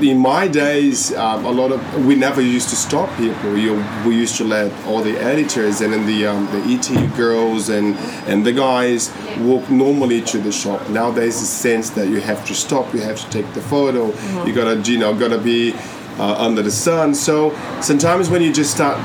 in 0.00 0.18
my 0.18 0.48
days, 0.48 1.14
um, 1.14 1.44
a 1.44 1.50
lot 1.50 1.72
of 1.72 2.06
we 2.06 2.14
never 2.14 2.40
used 2.40 2.68
to 2.70 2.76
stop 2.76 3.08
people. 3.16 3.56
You, 3.56 3.84
we 4.06 4.16
used 4.16 4.36
to 4.36 4.44
let 4.44 4.72
all 4.86 5.02
the 5.02 5.16
editors 5.18 5.80
and 5.80 5.92
then 5.92 6.06
the 6.06 6.26
um, 6.26 6.46
the 6.46 6.60
ET 6.72 7.16
girls 7.16 7.68
and 7.68 7.96
and 8.26 8.44
the 8.44 8.52
guys 8.52 9.12
walk 9.38 9.70
normally 9.70 10.20
to 10.22 10.38
the 10.38 10.52
shop. 10.52 10.88
Now 10.88 11.10
there's 11.10 11.40
a 11.40 11.46
sense 11.46 11.90
that 11.90 12.08
you 12.08 12.20
have 12.20 12.44
to 12.46 12.54
stop. 12.54 12.92
You 12.94 13.00
have 13.00 13.18
to 13.20 13.30
take 13.30 13.52
the 13.54 13.60
photo. 13.62 14.06
You 14.44 14.52
gotta 14.52 14.80
you 14.90 14.98
know 14.98 15.14
gotta 15.14 15.38
be 15.38 15.74
uh, 16.18 16.36
under 16.38 16.62
the 16.62 16.70
sun. 16.70 17.14
So 17.14 17.54
sometimes 17.80 18.30
when 18.30 18.42
you 18.42 18.52
just 18.52 18.70
start 18.70 18.98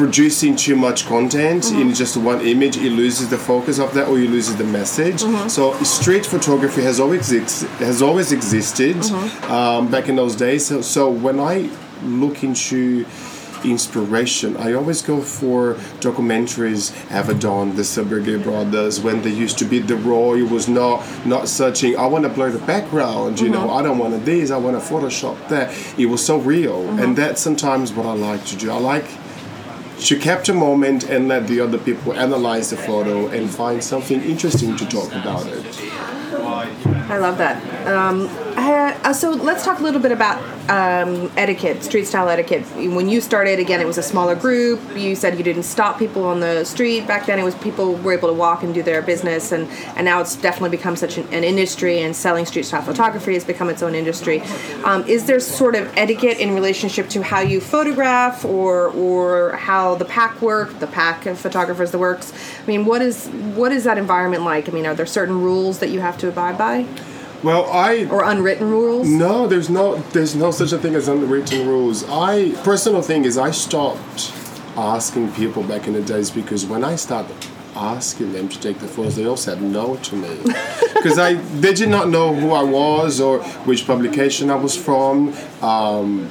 producing 0.00 0.56
too 0.56 0.74
much 0.74 1.04
content 1.04 1.62
mm-hmm. 1.62 1.82
in 1.82 1.94
just 1.94 2.16
one 2.16 2.40
image, 2.40 2.78
it 2.78 2.90
loses 2.90 3.28
the 3.28 3.36
focus 3.36 3.78
of 3.78 3.92
that, 3.92 4.08
or 4.08 4.18
you 4.18 4.28
loses 4.28 4.56
the 4.56 4.64
message. 4.64 5.20
Mm-hmm. 5.20 5.48
So 5.48 5.74
street 5.82 6.24
photography 6.24 6.80
has 6.80 6.98
always 6.98 7.30
ex- 7.30 7.68
has 7.88 8.00
always 8.00 8.32
existed 8.32 8.96
mm-hmm. 8.96 9.52
um, 9.52 9.90
back 9.90 10.08
in 10.08 10.16
those 10.16 10.36
days. 10.36 10.64
So, 10.64 10.80
so 10.80 11.10
when 11.10 11.38
I 11.38 11.68
look 12.02 12.42
into 12.42 13.04
inspiration. 13.62 14.56
I 14.56 14.72
always 14.72 15.02
go 15.02 15.20
for 15.20 15.74
documentaries, 16.00 16.92
Avedon, 17.08 17.76
the 17.76 17.82
Seeberger 17.82 18.42
brothers, 18.42 19.00
when 19.00 19.20
they 19.20 19.34
used 19.44 19.58
to 19.58 19.66
be 19.66 19.80
the 19.80 19.96
raw. 19.96 20.32
It 20.32 20.50
was 20.50 20.66
not 20.66 21.04
not 21.26 21.46
searching. 21.46 21.94
I 21.98 22.06
want 22.06 22.24
to 22.24 22.30
blur 22.30 22.52
the 22.52 22.64
background. 22.64 23.38
You 23.38 23.50
know, 23.50 23.68
I 23.70 23.82
don't 23.82 23.98
want 23.98 24.24
this. 24.24 24.50
I 24.50 24.56
want 24.56 24.80
to 24.80 24.92
Photoshop 24.92 25.36
that. 25.48 25.66
It 25.98 26.06
was 26.06 26.24
so 26.24 26.38
real, 26.38 26.88
and 26.98 27.14
that's 27.14 27.42
sometimes 27.42 27.92
what 27.92 28.06
I 28.06 28.14
like 28.14 28.42
to 28.46 28.56
do. 28.56 28.70
I 28.70 28.78
like 28.78 29.04
to 30.06 30.18
capture 30.18 30.54
moment 30.54 31.04
and 31.04 31.28
let 31.28 31.46
the 31.46 31.60
other 31.60 31.78
people 31.78 32.12
analyze 32.14 32.70
the 32.70 32.76
photo 32.76 33.28
and 33.28 33.50
find 33.50 33.82
something 33.82 34.20
interesting 34.22 34.76
to 34.76 34.86
talk 34.86 35.12
about 35.12 35.46
it. 35.46 35.64
I 37.10 37.18
love 37.18 37.38
that. 37.38 37.86
Um, 37.86 38.28
uh, 38.60 39.12
so 39.12 39.30
let's 39.30 39.64
talk 39.64 39.80
a 39.80 39.82
little 39.82 40.00
bit 40.00 40.12
about 40.12 40.38
um, 40.68 41.30
etiquette, 41.36 41.82
street 41.82 42.04
style 42.04 42.28
etiquette. 42.28 42.64
When 42.76 43.08
you 43.08 43.20
started, 43.20 43.58
again, 43.58 43.80
it 43.80 43.86
was 43.86 43.98
a 43.98 44.02
smaller 44.02 44.34
group. 44.34 44.80
You 44.96 45.16
said 45.16 45.36
you 45.36 45.44
didn't 45.44 45.64
stop 45.64 45.98
people 45.98 46.24
on 46.24 46.40
the 46.40 46.64
street 46.64 47.06
back 47.06 47.26
then. 47.26 47.38
It 47.38 47.42
was 47.42 47.54
people 47.56 47.94
were 47.96 48.12
able 48.12 48.28
to 48.28 48.34
walk 48.34 48.62
and 48.62 48.72
do 48.74 48.82
their 48.82 49.02
business, 49.02 49.52
and, 49.52 49.68
and 49.96 50.04
now 50.04 50.20
it's 50.20 50.36
definitely 50.36 50.76
become 50.76 50.96
such 50.96 51.18
an, 51.18 51.26
an 51.32 51.44
industry. 51.44 52.00
And 52.00 52.14
selling 52.14 52.46
street 52.46 52.64
style 52.64 52.82
photography 52.82 53.34
has 53.34 53.44
become 53.44 53.70
its 53.70 53.82
own 53.82 53.94
industry. 53.94 54.40
Um, 54.84 55.04
is 55.06 55.26
there 55.26 55.40
sort 55.40 55.74
of 55.74 55.92
etiquette 55.96 56.38
in 56.38 56.54
relationship 56.54 57.08
to 57.10 57.22
how 57.22 57.40
you 57.40 57.60
photograph, 57.60 58.44
or 58.44 58.88
or 58.88 59.52
how 59.52 59.94
the 59.94 60.04
pack 60.04 60.40
work, 60.42 60.78
the 60.78 60.86
pack 60.86 61.26
of 61.26 61.38
photographers, 61.38 61.90
the 61.90 61.98
works? 61.98 62.32
I 62.62 62.66
mean, 62.66 62.84
what 62.84 63.02
is 63.02 63.28
what 63.28 63.72
is 63.72 63.84
that 63.84 63.98
environment 63.98 64.44
like? 64.44 64.68
I 64.68 64.72
mean, 64.72 64.86
are 64.86 64.94
there 64.94 65.06
certain 65.06 65.40
rules 65.40 65.78
that 65.78 65.90
you 65.90 66.00
have 66.00 66.18
to 66.18 66.28
abide 66.28 66.58
by? 66.58 66.86
Well, 67.42 67.70
I 67.70 68.04
or 68.10 68.24
unwritten 68.24 68.70
rules? 68.70 69.08
No, 69.08 69.46
there's 69.46 69.70
no 69.70 69.96
there's 70.12 70.34
no 70.34 70.50
such 70.50 70.72
a 70.72 70.78
thing 70.78 70.94
as 70.94 71.08
unwritten 71.08 71.66
rules. 71.66 72.04
I 72.08 72.52
personal 72.62 73.00
thing 73.00 73.24
is 73.24 73.38
I 73.38 73.50
stopped 73.50 74.32
asking 74.76 75.32
people 75.32 75.62
back 75.62 75.86
in 75.86 75.94
the 75.94 76.02
days 76.02 76.30
because 76.30 76.66
when 76.66 76.84
I 76.84 76.96
started 76.96 77.36
asking 77.74 78.32
them 78.32 78.48
to 78.48 78.60
take 78.60 78.78
the 78.78 78.86
photos, 78.88 79.16
they 79.16 79.24
all 79.24 79.36
said 79.38 79.62
no 79.62 79.96
to 79.96 80.16
me 80.16 80.36
because 80.94 81.18
I 81.18 81.34
they 81.34 81.72
did 81.72 81.88
not 81.88 82.10
know 82.10 82.34
who 82.34 82.52
I 82.52 82.62
was 82.62 83.20
or 83.20 83.42
which 83.64 83.86
publication 83.86 84.50
I 84.50 84.56
was 84.56 84.76
from. 84.76 85.34
Um, 85.62 86.30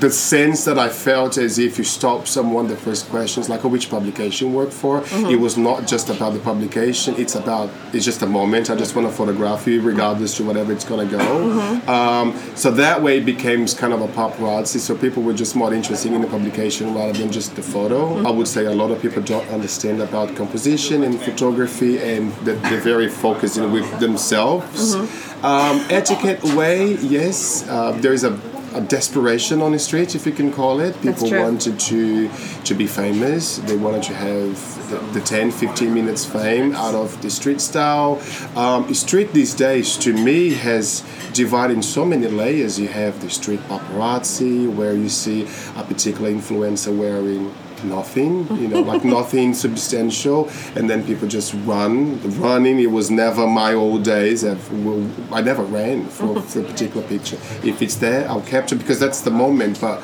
the 0.00 0.10
sense 0.10 0.64
that 0.64 0.78
I 0.78 0.88
felt 0.88 1.38
as 1.38 1.58
if 1.58 1.78
you 1.78 1.84
stop 1.84 2.26
someone, 2.26 2.68
the 2.68 2.76
first 2.76 3.08
question 3.08 3.40
is 3.42 3.48
like, 3.48 3.64
oh, 3.64 3.68
which 3.68 3.90
publication 3.90 4.52
work 4.52 4.70
for? 4.70 5.00
Mm-hmm. 5.00 5.30
It 5.30 5.40
was 5.40 5.56
not 5.56 5.86
just 5.86 6.08
about 6.08 6.32
the 6.32 6.38
publication, 6.38 7.14
it's 7.16 7.34
about, 7.34 7.70
it's 7.92 8.04
just 8.04 8.22
a 8.22 8.26
moment. 8.26 8.70
I 8.70 8.76
just 8.76 8.94
want 8.94 9.08
to 9.08 9.14
photograph 9.14 9.66
you 9.66 9.80
regardless 9.80 10.36
to 10.36 10.44
whatever 10.44 10.72
it's 10.72 10.84
going 10.84 11.08
to 11.08 11.16
go. 11.16 11.24
Mm-hmm. 11.24 11.90
Um, 11.90 12.56
so 12.56 12.70
that 12.72 13.02
way 13.02 13.18
it 13.18 13.24
became 13.24 13.66
kind 13.66 13.92
of 13.92 14.00
a 14.02 14.08
paparazzi. 14.08 14.78
So 14.78 14.96
people 14.96 15.22
were 15.22 15.34
just 15.34 15.56
more 15.56 15.72
interested 15.72 16.12
in 16.12 16.20
the 16.20 16.28
publication 16.28 16.94
rather 16.94 17.12
than 17.12 17.32
just 17.32 17.56
the 17.56 17.62
photo. 17.62 18.08
Mm-hmm. 18.08 18.26
I 18.26 18.30
would 18.30 18.48
say 18.48 18.66
a 18.66 18.74
lot 18.74 18.90
of 18.90 19.02
people 19.02 19.22
don't 19.22 19.48
understand 19.48 20.00
about 20.00 20.36
composition 20.36 21.02
and 21.02 21.20
photography 21.20 21.98
and 21.98 22.32
that 22.46 22.62
they're 22.62 22.80
very 22.80 23.08
focused 23.08 23.56
in 23.56 23.72
with 23.72 23.88
themselves. 23.98 24.94
Mm-hmm. 24.94 25.44
Um, 25.44 25.86
etiquette 25.88 26.42
way, 26.54 26.94
yes, 26.96 27.66
uh, 27.68 27.92
there 27.92 28.12
is 28.12 28.24
a 28.24 28.30
a 28.78 28.80
desperation 28.80 29.60
on 29.60 29.72
the 29.72 29.78
street, 29.78 30.14
if 30.14 30.24
you 30.24 30.32
can 30.32 30.52
call 30.52 30.78
it. 30.78 30.94
People 31.02 31.30
wanted 31.30 31.80
to 31.80 32.30
to 32.64 32.74
be 32.74 32.86
famous. 32.86 33.58
They 33.58 33.76
wanted 33.76 34.04
to 34.04 34.14
have 34.14 34.90
the, 34.90 34.98
the 35.18 35.20
10, 35.20 35.50
15 35.50 35.92
minutes 35.92 36.24
fame 36.24 36.74
out 36.74 36.94
of 36.94 37.20
the 37.20 37.30
street 37.30 37.60
style. 37.60 38.22
Um, 38.56 38.94
street 38.94 39.32
these 39.32 39.54
days, 39.54 39.96
to 39.98 40.12
me, 40.12 40.54
has 40.54 41.02
divided 41.32 41.74
in 41.74 41.82
so 41.82 42.04
many 42.04 42.28
layers. 42.28 42.78
You 42.78 42.88
have 42.88 43.20
the 43.20 43.30
street 43.30 43.60
paparazzi, 43.68 44.72
where 44.72 44.94
you 44.94 45.08
see 45.08 45.42
a 45.76 45.82
particular 45.82 46.30
influencer 46.30 46.96
wearing 46.96 47.52
nothing, 47.84 48.46
you 48.56 48.68
know, 48.68 48.80
like 48.80 49.04
nothing 49.18 49.54
substantial, 49.54 50.48
and 50.76 50.88
then 50.88 51.04
people 51.04 51.28
just 51.28 51.54
run. 51.64 52.20
Running, 52.40 52.80
it 52.80 52.90
was 52.90 53.10
never 53.10 53.46
my 53.46 53.74
old 53.74 54.04
days. 54.04 54.44
I've, 54.44 55.32
I 55.32 55.40
never 55.40 55.62
ran 55.62 56.06
for, 56.06 56.40
for 56.50 56.60
a 56.60 56.64
particular 56.64 57.06
picture. 57.06 57.36
If 57.62 57.82
it's 57.82 57.96
there, 57.96 58.28
I'll 58.28 58.42
capture 58.42 58.76
because 58.76 58.98
that's 58.98 59.20
the 59.20 59.30
moment. 59.30 59.80
But 59.80 60.00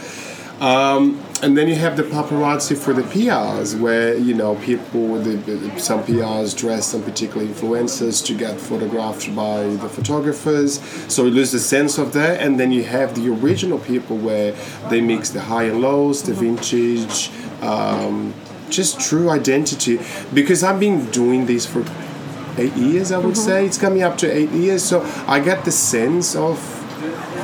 um, 0.61 1.23
and 1.43 1.59
then 1.59 1.69
you 1.69 1.75
have 1.75 1.97
the 1.97 2.05
paparazzi 2.05 2.77
for 2.77 2.93
the 2.93 3.03
PRs, 3.03 3.79
where 3.79 4.17
you 4.17 4.35
know 4.35 4.55
people, 4.57 5.19
the, 5.19 5.79
some 5.79 6.03
PRs 6.05 6.57
dress 6.57 6.87
some 6.87 7.03
particular 7.03 7.47
influencers 7.47 8.25
to 8.27 8.35
get 8.35 8.59
photographed 8.59 9.35
by 9.35 9.65
the 9.65 9.89
photographers. 9.89 10.81
So 11.13 11.25
you 11.25 11.31
lose 11.33 11.53
the 11.53 11.59
sense 11.59 11.99
of 11.99 12.13
that, 12.13 12.41
and 12.41 12.59
then 12.59 12.73
you 12.73 12.85
have 12.85 13.15
the 13.15 13.29
original 13.29 13.79
people 13.79 14.17
where 14.17 14.53
they 14.91 15.01
mix 15.01 15.31
the 15.31 15.41
high 15.41 15.65
and 15.65 15.81
lows, 15.81 16.23
the 16.23 16.35
vintage 16.35 17.31
um, 17.63 18.35
just 18.71 19.01
true 19.01 19.31
identity. 19.31 19.99
Because 20.33 20.63
I've 20.63 20.81
been 20.81 21.11
doing 21.11 21.47
this 21.47 21.67
for 21.67 21.85
eight 22.59 22.75
years, 22.75 23.13
I 23.13 23.19
would 23.19 23.35
mm-hmm. 23.35 23.35
say. 23.35 23.67
It's 23.67 23.79
coming 23.79 24.03
up 24.03 24.17
to 24.19 24.31
eight 24.31 24.51
years, 24.51 24.85
so 24.85 25.03
I 25.27 25.41
get 25.41 25.65
the 25.65 25.73
sense 25.73 26.37
of 26.37 26.59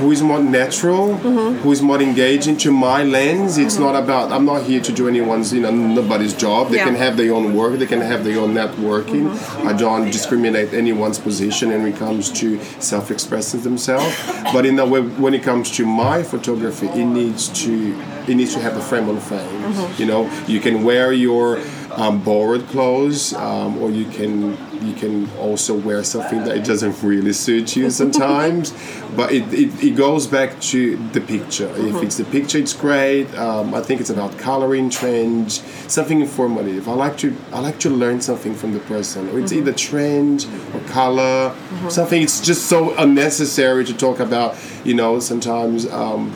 who 0.01 0.11
is 0.11 0.23
more 0.23 0.43
natural, 0.43 1.17
mm-hmm. 1.17 1.59
who 1.59 1.73
is 1.73 1.83
more 1.83 2.01
engaging 2.01 2.57
to 2.59 2.73
my 2.73 3.03
lens. 3.05 3.59
It's 3.59 3.75
mm-hmm. 3.75 3.85
not 3.85 4.03
about 4.03 4.33
I'm 4.33 4.45
not 4.45 4.63
here 4.63 4.81
to 4.81 4.93
do 4.93 5.09
anyone's 5.09 5.53
you 5.53 5.61
know 5.61 5.71
nobody's 5.71 6.35
job. 6.35 6.71
They 6.71 6.77
yeah. 6.77 6.87
can 6.87 6.95
have 6.97 7.17
their 7.17 7.33
own 7.35 7.55
work. 7.55 7.79
They 7.79 7.87
can 7.87 8.01
have 8.01 8.25
their 8.25 8.39
own 8.41 8.55
networking. 8.55 9.31
Mm-hmm. 9.31 9.69
I 9.69 9.73
don't 9.73 10.11
discriminate 10.11 10.73
anyone's 10.73 11.19
position 11.19 11.69
when 11.71 11.87
it 11.87 11.97
comes 11.97 12.33
to 12.41 12.61
self-expressing 12.81 13.63
themselves. 13.63 14.15
but 14.53 14.67
in 14.67 14.77
the 14.77 14.87
way, 14.87 15.01
when 15.01 15.35
it 15.35 15.43
comes 15.43 15.71
to 15.73 15.87
my 15.87 16.23
photography, 16.23 16.87
it 16.89 17.05
needs 17.05 17.49
to 17.65 17.99
it 18.27 18.35
needs 18.35 18.55
to 18.55 18.61
have 18.61 18.77
a 18.77 18.81
frame 18.83 19.09
on. 19.09 19.17
Mm-hmm. 19.17 20.01
You 20.01 20.07
know, 20.07 20.31
you 20.47 20.61
can 20.61 20.83
wear 20.83 21.13
your 21.13 21.61
um, 22.01 22.23
borrowed 22.23 22.67
clothes, 22.69 23.35
um, 23.35 23.77
or 23.83 23.91
you 23.91 24.07
can 24.07 24.57
you 24.83 24.95
can 24.95 25.31
also 25.37 25.77
wear 25.77 26.03
something 26.03 26.43
that 26.45 26.57
it 26.57 26.65
doesn't 26.65 27.03
really 27.03 27.35
suit 27.35 27.77
you 27.77 27.91
sometimes. 27.91 28.73
but 29.17 29.33
it, 29.33 29.43
it, 29.53 29.85
it, 29.85 29.97
goes 29.97 30.27
back 30.27 30.59
to 30.61 30.97
the 31.09 31.21
picture. 31.21 31.69
Mm-hmm. 31.69 31.97
If 31.97 32.03
it's 32.03 32.17
the 32.17 32.25
picture, 32.25 32.57
it's 32.57 32.73
great. 32.73 33.27
Um, 33.37 33.75
I 33.75 33.83
think 33.83 34.01
it's 34.01 34.09
about 34.09 34.39
coloring 34.39 34.89
trend, 34.89 35.53
something 35.53 36.21
informative. 36.21 36.89
I 36.89 36.93
like 36.93 37.19
to 37.19 37.37
I 37.53 37.61
like 37.61 37.79
to 37.81 37.91
learn 37.91 38.23
something 38.23 38.55
from 38.55 38.73
the 38.73 38.81
person. 38.81 39.29
Or 39.29 39.39
it's 39.39 39.53
mm-hmm. 39.53 39.69
either 39.69 39.73
trend 39.73 40.49
or 40.73 40.81
color, 40.89 41.51
mm-hmm. 41.51 41.89
something. 41.91 42.23
It's 42.23 42.41
just 42.41 42.67
so 42.67 42.97
unnecessary 42.97 43.85
to 43.85 43.95
talk 43.95 44.21
about. 44.21 44.57
You 44.85 44.95
know, 44.95 45.21
sometimes 45.21 45.87
um, 45.91 46.35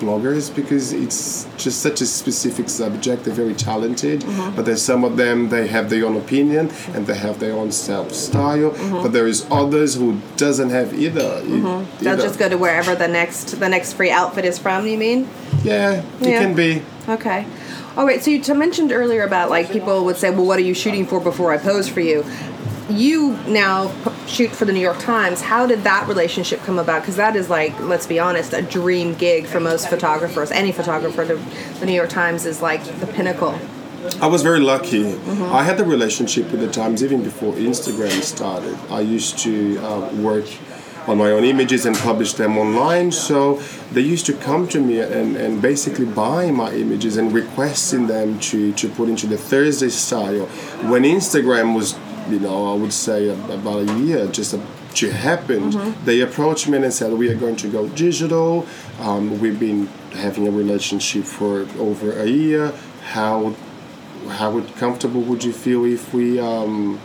bloggers 0.00 0.54
because 0.54 0.92
it's 0.92 1.46
just 1.56 1.82
such 1.82 2.00
a 2.00 2.06
specific 2.06 2.68
subject. 2.68 3.24
They're 3.24 3.34
very 3.34 3.54
talented, 3.54 4.20
mm-hmm. 4.20 4.56
but 4.56 4.64
there's 4.64 4.82
some 4.82 5.04
of 5.04 5.16
them 5.16 5.48
they 5.48 5.66
have 5.68 5.90
their 5.90 6.06
own 6.06 6.16
opinion 6.16 6.70
and 6.94 7.06
they 7.06 7.16
have 7.16 7.40
their 7.40 7.54
own 7.54 7.72
self 7.72 8.12
style. 8.12 8.70
Mm-hmm. 8.70 9.02
But 9.02 9.12
there 9.12 9.26
is 9.26 9.46
others 9.50 9.94
who 9.94 10.20
doesn't 10.36 10.70
have 10.70 10.94
either. 10.94 11.42
Mm-hmm. 11.42 12.04
They'll 12.04 12.16
just 12.16 12.38
go 12.38 12.48
to 12.48 12.58
wherever 12.58 12.94
the 12.94 13.08
next 13.08 13.58
the 13.60 13.68
next 13.68 13.94
free 13.94 14.10
outfit 14.10 14.44
is 14.44 14.58
from. 14.58 14.86
You 14.86 14.98
mean? 14.98 15.28
Yeah, 15.62 16.02
it 16.20 16.28
yeah. 16.28 16.40
can 16.40 16.54
be. 16.54 16.82
Okay. 17.08 17.46
All 17.96 18.06
right. 18.06 18.22
So 18.22 18.30
you 18.30 18.54
mentioned 18.54 18.90
earlier 18.90 19.22
about 19.22 19.50
like 19.50 19.70
people 19.70 20.04
would 20.04 20.16
say, 20.16 20.30
"Well, 20.30 20.46
what 20.46 20.58
are 20.58 20.62
you 20.62 20.74
shooting 20.74 21.06
for 21.06 21.20
before 21.20 21.52
I 21.52 21.58
pose 21.58 21.88
for 21.88 22.00
you?" 22.00 22.24
You 22.88 23.36
now 23.46 23.92
shoot 24.26 24.50
for 24.50 24.64
the 24.64 24.72
New 24.72 24.80
York 24.80 24.98
Times. 24.98 25.40
How 25.40 25.66
did 25.66 25.84
that 25.84 26.08
relationship 26.08 26.60
come 26.60 26.78
about? 26.78 27.02
Because 27.02 27.16
that 27.16 27.36
is 27.36 27.50
like, 27.50 27.78
let's 27.80 28.06
be 28.06 28.18
honest, 28.18 28.52
a 28.52 28.62
dream 28.62 29.14
gig 29.14 29.46
for 29.46 29.60
most 29.60 29.88
photographers. 29.88 30.50
Any 30.50 30.72
photographer, 30.72 31.24
the 31.24 31.86
New 31.86 31.92
York 31.92 32.10
Times 32.10 32.46
is 32.46 32.62
like 32.62 32.84
the 33.00 33.06
pinnacle. 33.06 33.58
I 34.20 34.26
was 34.26 34.42
very 34.42 34.60
lucky. 34.60 35.04
Mm-hmm. 35.04 35.44
I 35.44 35.62
had 35.62 35.78
the 35.78 35.84
relationship 35.84 36.50
with 36.50 36.60
the 36.60 36.70
Times 36.70 37.04
even 37.04 37.22
before 37.22 37.54
Instagram 37.54 38.20
started. 38.22 38.76
I 38.90 39.00
used 39.00 39.38
to 39.40 39.78
uh, 39.78 40.12
work 40.16 40.46
on 41.06 41.18
my 41.18 41.30
own 41.30 41.44
images 41.44 41.86
and 41.86 41.96
publish 41.96 42.34
them 42.34 42.56
online. 42.56 43.12
So 43.12 43.56
they 43.92 44.00
used 44.00 44.26
to 44.26 44.32
come 44.32 44.68
to 44.68 44.80
me 44.80 45.00
and, 45.00 45.36
and 45.36 45.60
basically 45.60 46.06
buy 46.06 46.50
my 46.50 46.72
images 46.72 47.16
and 47.16 47.32
requesting 47.32 48.06
them 48.06 48.38
to, 48.40 48.72
to 48.72 48.88
put 48.88 49.08
into 49.08 49.26
the 49.26 49.36
Thursday 49.36 49.88
style. 49.88 50.46
When 50.90 51.02
Instagram 51.02 51.74
was 51.74 51.94
you 52.28 52.40
know, 52.40 52.72
I 52.72 52.76
would 52.76 52.92
say 52.92 53.28
about 53.28 53.88
a 53.88 53.98
year 53.98 54.26
just 54.26 54.52
to 54.52 55.10
happened. 55.10 55.72
Mm-hmm. 55.72 56.04
They 56.04 56.20
approached 56.20 56.68
me 56.68 56.78
and 56.78 56.92
said, 56.92 57.12
"We 57.12 57.30
are 57.30 57.34
going 57.34 57.56
to 57.56 57.68
go 57.68 57.88
digital. 57.88 58.66
Um, 59.00 59.40
we've 59.40 59.58
been 59.58 59.86
having 60.12 60.46
a 60.46 60.50
relationship 60.50 61.24
for 61.24 61.66
over 61.78 62.12
a 62.12 62.26
year. 62.26 62.72
How 63.02 63.54
how 64.28 64.60
comfortable 64.76 65.22
would 65.22 65.42
you 65.44 65.52
feel 65.52 65.84
if 65.84 66.14
we 66.14 66.38
um, 66.38 67.00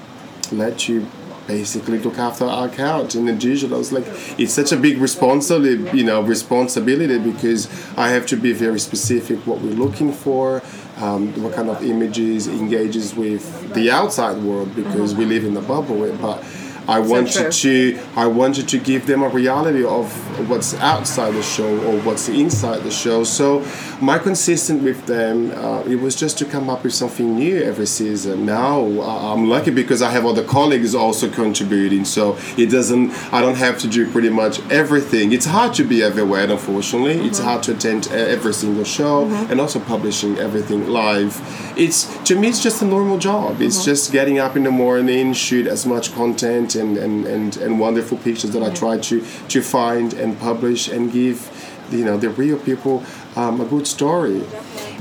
let 0.52 0.88
you 0.88 1.08
basically 1.48 1.98
look 2.00 2.20
after 2.20 2.46
our 2.46 2.68
account 2.68 3.16
in 3.16 3.26
the 3.26 3.34
digital. 3.34 3.76
I 3.76 3.80
was 3.80 3.94
like, 3.94 4.06
it's 4.38 4.54
such 4.54 4.74
a 4.74 4.78
big 4.78 4.98
responsibility, 4.98 5.98
you 5.98 6.04
know, 6.04 6.22
responsibility 6.22 7.18
because 7.18 7.68
I 7.98 8.10
have 8.10 8.26
to 8.28 8.36
be 8.36 8.52
very 8.52 8.80
specific 8.80 9.40
what 9.48 9.62
we're 9.62 9.72
looking 9.72 10.12
for, 10.12 10.62
um, 10.98 11.32
what 11.42 11.54
kind 11.54 11.70
of 11.70 11.84
images 11.84 12.48
engages 12.48 13.16
with 13.16 13.74
the 13.74 13.92
outside 13.92 14.38
world 14.38 14.76
because 14.76 15.14
we 15.16 15.26
live 15.26 15.44
in 15.44 15.56
a 15.56 15.62
bubble. 15.62 16.12
But 16.18 16.44
I 16.88 17.00
wanted 17.00 17.52
to 17.52 18.00
I 18.16 18.28
wanted 18.28 18.68
to 18.70 18.78
give 18.80 19.08
them 19.08 19.22
a 19.22 19.30
reality 19.30 19.84
of 19.84 20.08
what's 20.50 20.74
outside 20.76 21.34
the 21.34 21.44
show 21.44 21.78
or 21.86 22.00
what's 22.02 22.30
inside 22.30 22.84
the 22.84 22.92
show. 22.92 23.24
So 23.24 23.66
my 24.02 24.18
consistent 24.18 24.84
with 24.84 25.06
them 25.06 25.52
uh, 25.52 25.82
it 25.82 25.98
was 25.98 26.16
just 26.16 26.38
to 26.40 26.46
come 26.46 26.70
up 26.70 26.84
with 26.84 26.94
something 26.94 27.36
new 27.36 27.62
every 27.62 27.88
season. 27.88 28.46
Now 28.46 28.80
uh, 28.80 29.34
I'm 29.34 29.50
lucky 29.50 29.72
because 29.72 30.02
I 30.02 30.12
have 30.12 30.26
other 30.26 30.44
colleagues 30.44 30.96
also 30.96 31.30
contributing, 31.30 32.06
so 32.06 32.38
it 32.58 32.68
doesn't 32.68 33.12
I 33.34 33.42
don't 33.42 33.58
have 33.58 33.78
to 33.80 33.88
do 33.88 34.10
pretty 34.10 34.30
much 34.30 34.60
everything. 34.72 35.34
It's 35.34 35.46
hard 35.46 35.74
to 35.76 35.84
be 35.84 36.02
everywhere, 36.04 36.50
unfortunately. 36.50 37.16
Mm-hmm. 37.16 37.28
It's 37.28 37.40
hard 37.40 37.64
to 37.64 37.74
attend 37.74 38.08
every 38.08 38.54
single 38.54 38.86
show 38.86 39.26
mm-hmm. 39.26 39.52
and 39.52 39.60
also 39.60 39.80
publishing 39.80 40.38
everything 40.38 40.88
live. 40.88 41.36
It's 41.78 42.06
to 42.24 42.40
me 42.40 42.48
it's 42.48 42.64
just 42.64 42.82
a 42.82 42.86
normal 42.86 43.18
job. 43.18 43.62
It's 43.62 43.78
mm-hmm. 43.78 43.86
just 43.86 44.12
getting 44.12 44.40
up 44.40 44.56
in 44.56 44.64
the 44.64 44.72
morning, 44.72 45.34
shoot 45.34 45.68
as 45.68 45.86
much 45.86 46.14
content 46.14 46.77
and, 46.78 46.98
and, 46.98 47.26
and, 47.26 47.58
and 47.58 47.80
wonderful 47.80 48.18
pictures 48.18 48.52
that 48.52 48.64
I 48.64 48.74
try 48.74 48.98
to, 48.98 49.26
to 49.50 49.62
find 49.62 50.14
and 50.14 50.40
publish 50.40 50.88
and 50.88 51.12
give 51.12 51.52
you 51.92 52.04
know 52.04 52.18
the 52.18 52.30
real 52.30 52.60
people 52.60 53.04
um, 53.36 53.62
a 53.62 53.66
good 53.66 53.88
story. 53.88 54.44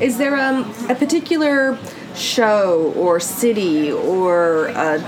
Is 0.01 0.19
there 0.19 0.37
um, 0.37 0.73
a 0.89 0.95
particular 0.95 1.79
show 2.15 2.93
or 2.97 3.21
city 3.21 3.93
or 3.93 4.69
a 4.69 4.99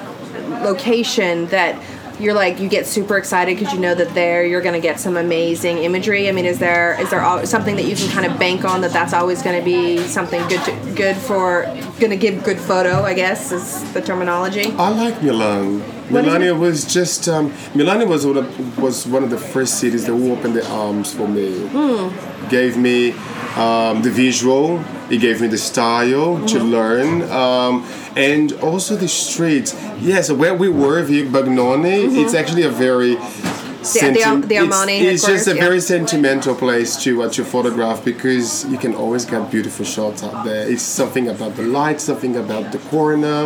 location 0.63 1.47
that 1.47 1.81
you're 2.21 2.35
like 2.35 2.61
you 2.61 2.69
get 2.69 2.87
super 2.87 3.17
excited 3.17 3.59
because 3.59 3.73
you 3.73 3.81
know 3.81 3.95
that 3.95 4.15
there 4.15 4.45
you're 4.45 4.61
going 4.61 4.75
to 4.75 4.81
get 4.81 4.99
some 5.01 5.17
amazing 5.17 5.79
imagery. 5.79 6.29
I 6.29 6.33
mean, 6.33 6.45
is 6.45 6.59
there 6.59 7.01
is 7.01 7.11
there 7.11 7.47
something 7.47 7.77
that 7.77 7.85
you 7.85 7.97
can 7.97 8.09
kind 8.11 8.27
of 8.27 8.39
bank 8.39 8.65
on 8.65 8.81
that 8.83 8.93
that's 8.93 9.13
always 9.13 9.43
going 9.43 9.59
to 9.59 9.65
be 9.65 9.99
something 9.99 10.47
good 10.49 10.63
to, 10.65 10.95
good 10.95 11.17
for 11.17 11.63
going 12.01 12.11
to 12.11 12.17
give 12.17 12.45
good 12.45 12.59
photo? 12.59 13.03
I 13.03 13.15
guess 13.15 13.53
is 13.53 13.93
the 13.93 14.01
terminology. 14.01 14.73
I 14.73 14.91
like 14.91 15.23
Milan. 15.23 15.81
What 16.11 16.25
is 16.25 16.33
Milani 16.33 16.59
was 16.59 16.85
just 16.87 17.29
um, 17.29 17.51
Milani 17.75 18.09
was 18.09 18.27
one 18.27 18.39
of, 18.39 18.79
was 18.79 19.07
one 19.07 19.23
of 19.23 19.31
the 19.31 19.39
first 19.39 19.79
cities 19.79 20.07
that 20.07 20.13
opened 20.13 20.57
their 20.57 20.65
arms 20.71 21.13
for 21.13 21.29
me. 21.29 21.67
Hmm. 21.69 22.49
Gave 22.49 22.77
me 22.79 23.13
um, 23.57 24.03
the 24.03 24.11
visual. 24.11 24.83
It 25.11 25.19
gave 25.19 25.41
me 25.41 25.49
the 25.49 25.59
style 25.59 26.39
to 26.47 26.59
Mm-hmm. 26.59 26.71
learn, 26.77 27.23
um, 27.31 27.85
and 28.17 28.53
also 28.69 28.95
the 28.97 29.09
streets. 29.09 29.75
Yes, 30.01 30.31
where 30.31 30.55
we 30.55 30.69
were, 30.69 31.03
Vic 31.03 31.27
Bagnoni, 31.29 31.99
it's 32.23 32.35
actually 32.35 32.65
a 32.65 32.71
very 32.71 33.17
Mm-hmm. 33.17 34.43
the 34.43 34.47
the 34.49 34.55
it's- 34.57 34.75
Armani 34.75 35.01
It's, 35.03 35.25
just 35.27 35.47
a 35.49 35.55
yeah. 35.55 35.63
very 35.67 35.81
sentimental 35.81 36.55
place 36.55 36.91
to 37.05 37.11
uh, 37.23 37.29
to 37.37 37.45
photograph 37.45 38.05
because 38.05 38.65
you 38.73 38.77
can 38.85 38.95
always 38.95 39.25
get 39.25 39.51
beautiful 39.51 39.85
shots 39.85 40.23
out 40.23 40.45
there. 40.45 40.69
It's 40.73 40.83
something 40.83 41.29
about 41.29 41.53
the 41.57 41.63
light, 41.63 42.01
something 42.01 42.37
about 42.37 42.73
the 42.73 42.79
corner. 42.91 43.41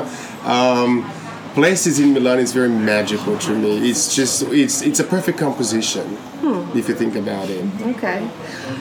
Um, 0.44 1.04
places 1.54 1.98
in 2.00 2.08
Milan 2.14 2.38
is 2.38 2.52
very 2.52 2.70
magical 2.94 3.36
to 3.46 3.52
me. 3.54 3.72
It's 3.90 4.04
just 4.16 4.42
it's 4.62 4.82
it's 4.88 5.00
a 5.00 5.04
perfect 5.04 5.38
composition 5.38 6.06
Hmm. 6.42 6.76
if 6.76 6.88
you 6.88 6.94
think 6.96 7.14
about 7.14 7.48
it. 7.48 7.64
Okay. 7.82 8.28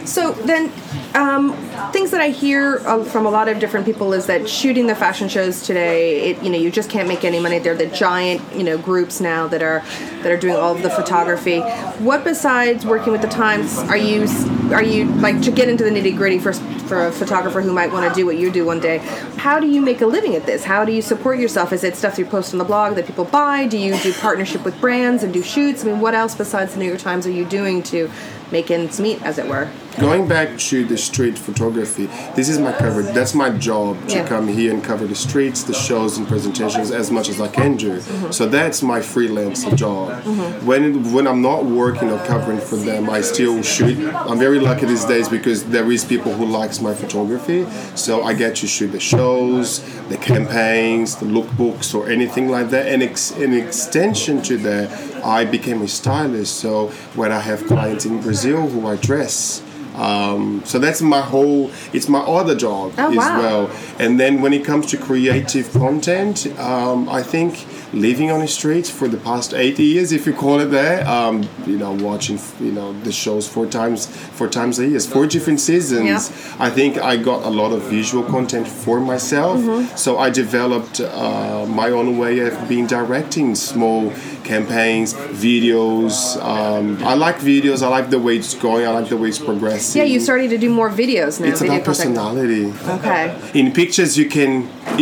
So 0.03 0.31
then, 0.31 0.71
um, 1.13 1.53
things 1.91 2.09
that 2.09 2.19
I 2.19 2.29
hear 2.29 2.79
uh, 2.87 3.03
from 3.03 3.27
a 3.27 3.29
lot 3.29 3.47
of 3.49 3.59
different 3.59 3.85
people 3.85 4.13
is 4.13 4.25
that 4.25 4.49
shooting 4.49 4.87
the 4.87 4.95
fashion 4.95 5.29
shows 5.29 5.61
today, 5.61 6.31
it, 6.31 6.41
you 6.41 6.49
know, 6.49 6.57
you 6.57 6.71
just 6.71 6.89
can't 6.89 7.07
make 7.07 7.23
any 7.23 7.39
money. 7.39 7.59
They're 7.59 7.75
the 7.75 7.85
giant, 7.85 8.41
you 8.55 8.63
know, 8.63 8.79
groups 8.79 9.21
now 9.21 9.47
that 9.47 9.61
are 9.61 9.83
that 10.23 10.31
are 10.31 10.37
doing 10.37 10.55
all 10.55 10.75
of 10.75 10.81
the 10.81 10.89
photography. 10.89 11.59
What 11.99 12.23
besides 12.23 12.83
working 12.83 13.11
with 13.11 13.21
the 13.21 13.27
Times 13.27 13.77
are 13.77 13.97
you 13.97 14.27
are 14.73 14.83
you 14.83 15.05
like 15.05 15.41
to 15.43 15.51
get 15.51 15.69
into 15.69 15.83
the 15.83 15.91
nitty 15.91 16.17
gritty 16.17 16.39
for 16.39 16.53
for 16.53 17.07
a 17.07 17.11
photographer 17.11 17.61
who 17.61 17.71
might 17.71 17.91
want 17.91 18.09
to 18.09 18.13
do 18.19 18.25
what 18.25 18.37
you 18.37 18.51
do 18.51 18.65
one 18.65 18.79
day? 18.79 18.97
How 19.37 19.59
do 19.59 19.67
you 19.67 19.81
make 19.81 20.01
a 20.01 20.05
living 20.05 20.35
at 20.35 20.45
this? 20.45 20.63
How 20.63 20.83
do 20.83 20.91
you 20.91 21.01
support 21.01 21.39
yourself? 21.39 21.71
Is 21.71 21.83
it 21.83 21.95
stuff 21.95 22.17
you 22.17 22.25
post 22.25 22.53
on 22.53 22.57
the 22.57 22.65
blog 22.65 22.95
that 22.95 23.05
people 23.05 23.25
buy? 23.25 23.67
Do 23.67 23.77
you 23.77 23.97
do 23.99 24.11
partnership 24.13 24.65
with 24.65 24.79
brands 24.81 25.23
and 25.23 25.31
do 25.31 25.41
shoots? 25.41 25.83
I 25.83 25.87
mean, 25.87 25.99
what 25.99 26.15
else 26.15 26.35
besides 26.35 26.73
the 26.73 26.79
New 26.79 26.87
York 26.87 26.99
Times 26.99 27.25
are 27.27 27.31
you 27.31 27.45
doing 27.51 27.83
to 27.83 28.09
make 28.51 28.69
ends 28.71 28.99
meet, 28.99 29.21
as 29.23 29.37
it 29.37 29.47
were? 29.47 29.69
Going 29.99 30.25
back 30.27 30.57
to 30.57 30.85
the 30.85 30.97
street 30.97 31.37
photography, 31.37 32.05
this 32.35 32.47
is 32.47 32.57
my 32.59 32.71
cover. 32.71 33.01
That's 33.01 33.33
my 33.33 33.49
job 33.49 33.97
to 34.07 34.15
Yeah. 34.17 34.27
come 34.27 34.47
here 34.47 34.73
and 34.73 34.81
cover 34.81 35.05
the 35.05 35.15
streets, 35.15 35.63
the 35.63 35.73
shows, 35.73 36.17
and 36.17 36.25
presentations 36.27 36.91
as 36.91 37.11
much 37.11 37.27
as 37.27 37.41
I 37.41 37.49
can 37.49 37.75
do. 37.75 37.97
Mm-hmm. 37.97 38.31
So 38.31 38.47
that's 38.47 38.81
my 38.81 39.01
freelance 39.01 39.65
job. 39.75 40.23
When 40.63 41.11
when 41.11 41.27
I'm 41.27 41.41
not 41.41 41.65
working 41.65 42.09
or 42.09 42.19
covering 42.25 42.59
for 42.61 42.77
them, 42.77 43.09
I 43.09 43.19
still 43.21 43.61
shoot. 43.61 43.97
I'm 44.29 44.39
very 44.39 44.59
lucky 44.59 44.85
these 44.85 45.05
days 45.05 45.27
because 45.27 45.65
there 45.65 45.91
is 45.91 46.05
people 46.05 46.31
who 46.33 46.45
likes 46.45 46.79
my 46.81 46.93
photography. 46.93 47.65
So 47.95 48.23
I 48.23 48.33
get 48.33 48.55
to 48.61 48.67
shoot 48.67 48.91
the 48.93 48.99
shows, 48.99 49.81
the 50.09 50.17
campaigns, 50.17 51.15
the 51.17 51.25
lookbooks, 51.25 51.93
or 51.93 52.09
anything 52.09 52.47
like 52.49 52.69
that. 52.69 52.87
And 52.87 53.03
ex- 53.03 53.31
in 53.31 53.53
extension 53.53 54.41
to 54.43 54.57
that, 54.69 54.85
I 55.25 55.43
became 55.45 55.81
a 55.81 55.87
stylist. 55.87 56.55
So 56.63 56.87
when 57.19 57.31
I 57.31 57.39
have 57.39 57.65
clients 57.67 58.05
in 58.05 58.21
Brazil 58.21 58.40
who 58.49 58.87
I 58.87 58.95
dress. 58.97 59.61
Um, 59.95 60.61
so 60.65 60.79
that's 60.79 61.01
my 61.01 61.19
whole. 61.21 61.69
It's 61.91 62.07
my 62.07 62.19
other 62.19 62.55
job 62.55 62.93
Oh, 62.97 63.11
as 63.11 63.17
wow. 63.17 63.39
well. 63.39 63.71
And 63.99 64.17
then 64.19 64.41
when 64.41 64.53
it 64.53 64.63
comes 64.63 64.85
to 64.87 64.97
creative 64.97 65.71
content, 65.73 66.47
um, 66.59 67.09
I 67.09 67.21
think 67.23 67.65
living 67.93 68.31
on 68.31 68.39
the 68.39 68.47
streets 68.47 68.89
for 68.89 69.09
the 69.09 69.17
past 69.17 69.53
eight 69.53 69.77
years, 69.79 70.13
if 70.13 70.25
you 70.25 70.31
call 70.33 70.61
it 70.61 70.67
that, 70.67 71.05
um, 71.07 71.43
you 71.65 71.77
know, 71.77 71.91
watching 71.91 72.39
you 72.61 72.71
know 72.71 72.93
the 73.03 73.11
shows 73.11 73.49
four 73.49 73.65
times 73.65 74.05
four 74.07 74.47
times 74.47 74.79
a 74.79 74.87
year, 74.87 74.99
four 75.01 75.27
different 75.27 75.59
seasons. 75.59 76.31
I 76.57 76.69
think 76.69 76.97
I 76.97 77.17
got 77.17 77.43
a 77.43 77.49
lot 77.49 77.73
of 77.73 77.81
visual 77.83 78.23
content 78.23 78.67
for 78.69 79.01
myself. 79.01 79.59
Mm-hmm. 79.59 79.95
So 79.97 80.17
I 80.19 80.29
developed 80.29 81.01
uh, 81.01 81.65
my 81.67 81.89
own 81.89 82.17
way 82.17 82.39
of 82.39 82.69
being 82.69 82.87
directing 82.87 83.55
small 83.55 84.09
campaigns, 84.55 85.09
videos. 85.47 86.13
Um, 86.53 86.85
I 87.11 87.13
like 87.25 87.37
videos. 87.37 87.79
I 87.87 87.89
like 87.97 88.07
the 88.15 88.19
way 88.25 88.33
it's 88.41 88.53
going. 88.67 88.83
I 88.89 88.91
like 88.99 89.07
the 89.13 89.19
way 89.21 89.29
it's 89.33 89.39
progressing. 89.51 89.97
Yeah, 89.99 90.07
you 90.13 90.19
started 90.19 90.49
to 90.55 90.59
do 90.65 90.69
more 90.79 90.89
videos 91.03 91.33
now. 91.39 91.47
It's 91.51 91.61
video 91.61 91.75
about 91.75 91.85
personality. 91.91 92.65
Okay. 92.97 93.23
In 93.59 93.71
pictures, 93.81 94.11
you 94.19 94.27
can 94.37 94.53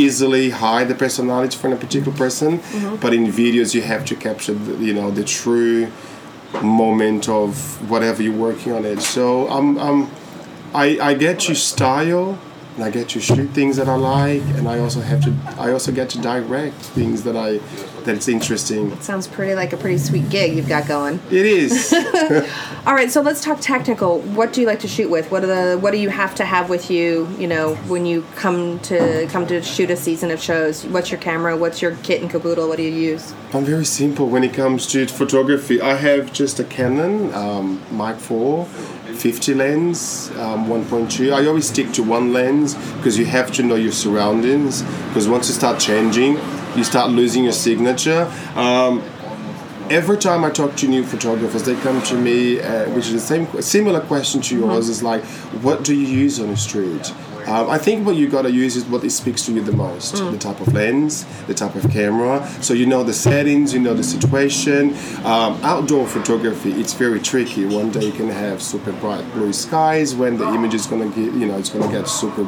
easily 0.06 0.46
hide 0.64 0.88
the 0.94 0.96
personality 1.06 1.56
from 1.62 1.72
a 1.78 1.80
particular 1.86 2.16
person, 2.24 2.52
Mm-hmm. 2.60 2.96
but 3.04 3.12
in 3.18 3.24
videos, 3.44 3.70
you 3.76 3.82
have 3.94 4.04
to 4.12 4.16
capture, 4.28 4.54
the, 4.54 4.74
you 4.88 4.94
know, 4.98 5.10
the 5.20 5.24
true 5.40 5.78
moment 6.62 7.24
of 7.42 7.52
whatever 7.92 8.20
you're 8.26 8.42
working 8.50 8.72
on 8.78 8.84
it. 8.92 9.00
So 9.16 9.50
um, 9.56 9.78
um, 9.88 10.00
I, 10.74 10.86
I 11.10 11.12
get 11.26 11.36
to 11.48 11.56
style, 11.56 12.38
and 12.80 12.88
I 12.88 12.92
get 12.92 13.10
to 13.10 13.20
shoot 13.20 13.50
things 13.50 13.76
that 13.76 13.90
I 13.90 13.96
like, 13.96 14.42
and 14.56 14.66
I 14.66 14.80
also 14.80 15.02
have 15.02 15.22
to, 15.26 15.36
I 15.62 15.74
also 15.74 15.92
get 15.92 16.10
to 16.12 16.22
direct 16.22 16.78
things 16.78 17.24
that 17.24 17.36
I, 17.36 17.58
that 18.06 18.16
it's 18.16 18.30
interesting. 18.30 18.98
Sounds 19.02 19.28
pretty 19.28 19.54
like 19.54 19.74
a 19.74 19.78
pretty 19.78 19.98
sweet 19.98 20.30
gig 20.30 20.56
you've 20.56 20.70
got 20.70 20.88
going. 20.88 21.20
It 21.30 21.46
is. 21.46 21.94
All 22.86 22.94
right, 22.94 23.12
so 23.12 23.22
let's 23.22 23.44
talk 23.44 23.60
technical. 23.60 24.22
What 24.22 24.54
do 24.54 24.62
you 24.62 24.68
like 24.68 24.80
to 24.80 24.88
shoot 24.88 25.10
with? 25.10 25.30
What 25.30 25.44
are 25.44 25.48
the 25.48 25.78
what 25.78 25.92
do 25.92 25.98
you 25.98 26.08
have 26.08 26.34
to 26.36 26.46
have 26.46 26.70
with 26.70 26.90
you? 26.90 27.28
You 27.38 27.48
know, 27.48 27.76
when 27.90 28.06
you 28.06 28.26
come 28.36 28.80
to 28.82 29.28
come 29.30 29.46
to 29.48 29.62
shoot 29.62 29.92
a 29.92 29.98
season 29.98 30.32
of 30.32 30.42
shows. 30.42 30.86
What's 30.86 31.12
your 31.12 31.20
camera? 31.20 31.58
What's 31.58 31.82
your 31.82 31.98
kit 31.98 32.22
and 32.22 32.32
caboodle? 32.32 32.70
What 32.70 32.78
do 32.78 32.84
you 32.84 32.92
use? 32.92 33.34
I'm 33.54 33.66
very 33.66 33.86
simple 33.86 34.30
when 34.30 34.46
it 34.46 34.54
comes 34.54 34.88
to 34.88 35.06
photography. 35.08 35.82
I 35.82 35.96
have 35.96 36.32
just 36.32 36.62
a 36.62 36.64
Canon 36.64 37.34
um, 37.34 37.82
Mark 37.92 38.18
IV 38.18 38.70
50 39.16 39.54
lens, 39.54 40.30
um, 40.38 40.68
1.2. 40.68 41.34
I 41.34 41.46
always 41.48 41.68
stick 41.70 41.92
to 41.94 42.04
one 42.04 42.34
lens 42.34 42.76
because 42.98 43.18
you 43.18 43.26
have 43.26 43.52
to 43.54 43.64
know 43.64 43.76
your 43.76 43.92
surroundings. 43.92 44.84
Because 45.08 45.28
once 45.28 45.48
you 45.48 45.54
start 45.54 45.80
changing, 45.80 46.38
you 46.76 46.84
start 46.84 47.12
losing 47.12 47.44
your 47.44 47.54
signature. 47.54 48.32
Um, 48.56 49.02
every 49.90 50.18
time 50.18 50.44
I 50.44 50.50
talk 50.52 50.76
to 50.78 50.88
new 50.88 51.04
photographers, 51.04 51.64
they 51.64 51.76
come 51.76 52.02
to 52.04 52.16
me, 52.16 52.62
uh, 52.62 52.90
which 52.92 53.08
is 53.08 53.14
the 53.14 53.20
same 53.20 53.62
similar 53.62 54.02
question 54.02 54.42
to 54.42 54.56
yours. 54.56 54.90
Is 54.90 55.04
like, 55.04 55.24
what 55.64 55.84
do 55.84 55.96
you 55.96 56.08
use 56.08 56.40
on 56.40 56.50
the 56.50 56.58
street? 56.58 57.14
Um, 57.50 57.70
I 57.70 57.78
think 57.78 58.06
what 58.06 58.16
you 58.16 58.30
gotta 58.30 58.52
use 58.52 58.76
is 58.76 58.86
what 58.86 59.04
it 59.04 59.10
speaks 59.10 59.46
to 59.46 59.52
you 59.52 59.62
the 59.62 59.72
most. 59.72 60.16
The 60.32 60.38
type 60.38 60.60
of 60.62 60.74
lens, 60.74 61.26
the 61.48 61.54
type 61.54 61.76
of 61.76 61.90
camera. 61.92 62.48
So 62.62 62.74
you 62.74 62.86
know 62.86 63.04
the 63.04 63.14
settings, 63.14 63.74
you 63.74 63.80
know 63.80 63.94
the 63.94 64.04
situation. 64.04 64.94
Um, 65.26 65.60
outdoor 65.64 66.08
photography, 66.08 66.72
it's 66.74 66.94
very 66.94 67.20
tricky. 67.20 67.66
One 67.66 67.92
day 67.92 68.06
you 68.06 68.12
can 68.12 68.30
have 68.30 68.62
super 68.62 68.92
bright 68.94 69.26
blue 69.34 69.54
skies 69.54 70.16
when 70.16 70.38
the 70.38 70.48
image 70.48 70.74
is 70.74 70.86
gonna 70.86 71.10
get, 71.10 71.34
you 71.34 71.46
know, 71.48 71.58
it's 71.58 71.70
gonna 71.70 71.92
get 71.92 72.08
super 72.08 72.48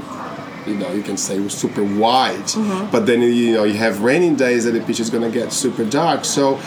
you 0.67 0.75
know, 0.75 0.91
you 0.93 1.01
can 1.01 1.17
say 1.17 1.47
super 1.49 1.83
white, 1.83 2.55
but 2.91 3.07
then 3.07 3.21
you 3.21 3.55
know 3.55 3.63
you 3.63 3.73
have 3.73 4.03
raining 4.03 4.35
days 4.35 4.65
that 4.65 4.73
the 4.73 4.79
picture 4.81 5.01
is 5.01 5.09
gonna 5.09 5.31
get 5.31 5.51
super 5.51 5.83
dark. 5.83 6.23
So 6.23 6.59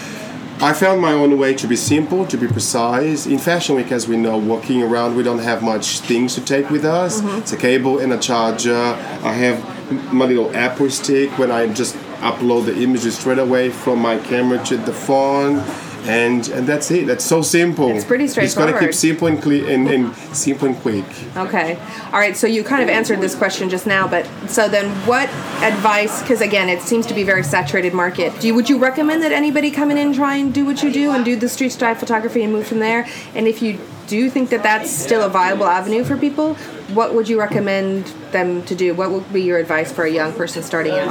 I 0.60 0.72
found 0.72 1.00
my 1.00 1.12
own 1.12 1.36
way 1.38 1.54
to 1.54 1.66
be 1.66 1.76
simple, 1.76 2.24
to 2.26 2.36
be 2.36 2.46
precise. 2.46 3.26
In 3.26 3.38
Fashion 3.38 3.76
Week, 3.76 3.90
as 3.92 4.08
we 4.08 4.16
know, 4.16 4.38
walking 4.38 4.82
around, 4.82 5.16
we 5.16 5.22
don't 5.22 5.40
have 5.40 5.62
much 5.62 6.00
things 6.00 6.34
to 6.36 6.40
take 6.40 6.70
with 6.70 6.84
us. 6.84 7.20
Mm-hmm. 7.20 7.38
It's 7.38 7.52
a 7.52 7.56
cable 7.56 7.98
and 7.98 8.12
a 8.12 8.18
charger. 8.18 8.74
I 8.74 9.32
have 9.32 10.12
my 10.12 10.24
little 10.24 10.54
Apple 10.56 10.88
stick 10.90 11.36
when 11.38 11.50
I 11.50 11.72
just 11.72 11.96
upload 12.20 12.66
the 12.66 12.82
images 12.82 13.18
straight 13.18 13.38
away 13.38 13.70
from 13.70 13.98
my 13.98 14.18
camera 14.18 14.64
to 14.66 14.76
the 14.76 14.92
phone. 14.92 15.56
And, 16.04 16.46
and 16.48 16.66
that's 16.66 16.90
it. 16.90 17.06
That's 17.06 17.24
so 17.24 17.40
simple. 17.42 17.88
It's 17.90 18.04
pretty 18.04 18.28
straightforward. 18.28 18.70
It's 18.70 18.80
gotta 18.80 18.86
keep 18.86 18.94
simple 18.94 19.28
and, 19.28 19.42
cle- 19.42 19.66
and, 19.66 19.88
and 19.88 20.14
simple 20.36 20.68
and 20.68 20.76
quick. 20.76 21.04
Okay. 21.36 21.78
All 22.06 22.18
right. 22.18 22.36
So 22.36 22.46
you 22.46 22.62
kind 22.62 22.82
of 22.82 22.88
answered 22.88 23.20
this 23.20 23.34
question 23.34 23.70
just 23.70 23.86
now, 23.86 24.06
but 24.06 24.26
so 24.48 24.68
then, 24.68 24.90
what 25.06 25.28
advice? 25.62 26.20
Because 26.20 26.40
again, 26.40 26.68
it 26.68 26.82
seems 26.82 27.06
to 27.06 27.14
be 27.14 27.22
a 27.22 27.24
very 27.24 27.42
saturated 27.42 27.94
market. 27.94 28.38
Do 28.40 28.46
you, 28.46 28.54
would 28.54 28.68
you 28.68 28.78
recommend 28.78 29.22
that 29.22 29.32
anybody 29.32 29.70
come 29.70 29.90
in 29.90 29.98
and 29.98 30.14
try 30.14 30.36
and 30.36 30.52
do 30.52 30.64
what 30.66 30.82
you 30.82 30.92
do 30.92 31.10
and 31.12 31.24
do 31.24 31.36
the 31.36 31.48
street 31.48 31.72
style 31.72 31.94
photography 31.94 32.42
and 32.42 32.52
move 32.52 32.66
from 32.66 32.80
there? 32.80 33.08
And 33.34 33.48
if 33.48 33.62
you 33.62 33.78
do 34.06 34.28
think 34.28 34.50
that 34.50 34.62
that's 34.62 34.90
still 34.90 35.22
a 35.22 35.30
viable 35.30 35.64
avenue 35.64 36.04
for 36.04 36.16
people, 36.16 36.54
what 36.92 37.14
would 37.14 37.28
you 37.28 37.38
recommend 37.40 38.04
them 38.30 38.62
to 38.64 38.74
do? 38.74 38.94
What 38.94 39.10
would 39.10 39.32
be 39.32 39.42
your 39.42 39.58
advice 39.58 39.90
for 39.90 40.04
a 40.04 40.10
young 40.10 40.34
person 40.34 40.62
starting 40.62 40.92
out? 40.92 41.10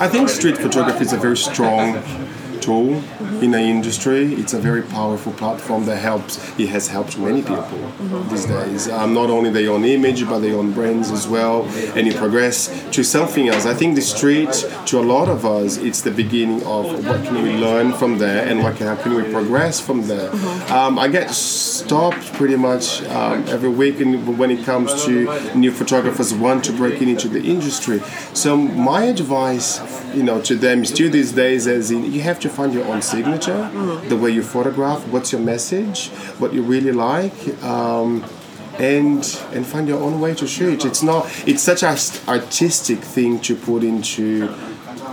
I 0.00 0.08
think 0.08 0.28
street 0.28 0.56
photography 0.56 1.04
is 1.04 1.12
a 1.12 1.16
very 1.16 1.36
strong 1.36 2.00
tool 2.60 3.02
in 3.42 3.50
the 3.50 3.60
industry. 3.60 4.34
It's 4.34 4.54
a 4.54 4.58
very 4.58 4.82
powerful 4.82 5.32
platform 5.32 5.84
that 5.86 5.96
helps. 5.96 6.38
It 6.58 6.68
has 6.68 6.88
helped 6.88 7.18
many 7.18 7.42
people 7.42 7.80
these 8.30 8.46
days. 8.46 8.88
Um, 8.88 9.14
not 9.14 9.30
only 9.30 9.50
their 9.50 9.70
own 9.70 9.84
image, 9.84 10.28
but 10.28 10.40
their 10.40 10.56
own 10.56 10.72
brands 10.72 11.10
as 11.10 11.26
well. 11.26 11.64
And 11.96 12.06
you 12.06 12.14
progress 12.14 12.68
to 12.92 13.02
something 13.02 13.48
else. 13.48 13.66
I 13.66 13.74
think 13.74 13.94
the 13.94 14.02
street, 14.02 14.52
to 14.86 14.98
a 14.98 15.06
lot 15.14 15.28
of 15.28 15.44
us, 15.44 15.76
it's 15.78 16.02
the 16.02 16.10
beginning 16.10 16.62
of 16.64 17.06
what 17.06 17.24
can 17.24 17.42
we 17.42 17.52
learn 17.56 17.92
from 17.92 18.18
there 18.18 18.46
and 18.46 18.62
what 18.62 18.76
can, 18.76 18.86
how 18.86 18.96
can 19.02 19.14
we 19.14 19.24
progress 19.30 19.80
from 19.80 20.06
there. 20.06 20.30
Um, 20.70 20.98
I 20.98 21.08
get 21.08 21.30
stopped 21.30 22.32
pretty 22.34 22.56
much 22.56 23.02
um, 23.04 23.44
every 23.48 23.70
week 23.70 24.00
in, 24.00 24.36
when 24.36 24.50
it 24.50 24.64
comes 24.64 25.04
to 25.04 25.54
new 25.54 25.72
photographers 25.72 26.34
want 26.34 26.64
to 26.64 26.72
break 26.72 27.00
into 27.00 27.28
the 27.28 27.42
industry. 27.42 28.00
So 28.34 28.56
my 28.56 29.04
advice, 29.04 29.80
you 30.14 30.22
know, 30.22 30.40
to 30.42 30.54
them 30.54 30.84
still 30.84 31.10
these 31.10 31.32
days, 31.32 31.66
as 31.66 31.90
in 31.90 32.12
you 32.12 32.20
have 32.20 32.38
to 32.40 32.49
find 32.50 32.72
your 32.72 32.84
own 32.86 33.02
signature, 33.02 33.70
the 34.08 34.16
way 34.16 34.30
you 34.30 34.42
photograph, 34.42 35.06
what's 35.08 35.32
your 35.32 35.40
message, 35.40 36.08
what 36.38 36.52
you 36.52 36.62
really 36.62 36.92
like. 36.92 37.62
Um, 37.62 38.24
and 38.78 39.18
and 39.52 39.66
find 39.66 39.86
your 39.88 40.00
own 40.00 40.20
way 40.20 40.34
to 40.34 40.46
shoot. 40.46 40.84
It's 40.86 41.02
not. 41.02 41.26
It's 41.46 41.62
such 41.62 41.82
an 41.82 41.96
artistic 42.28 43.00
thing 43.00 43.40
to 43.40 43.54
put 43.54 43.82
into 43.84 44.48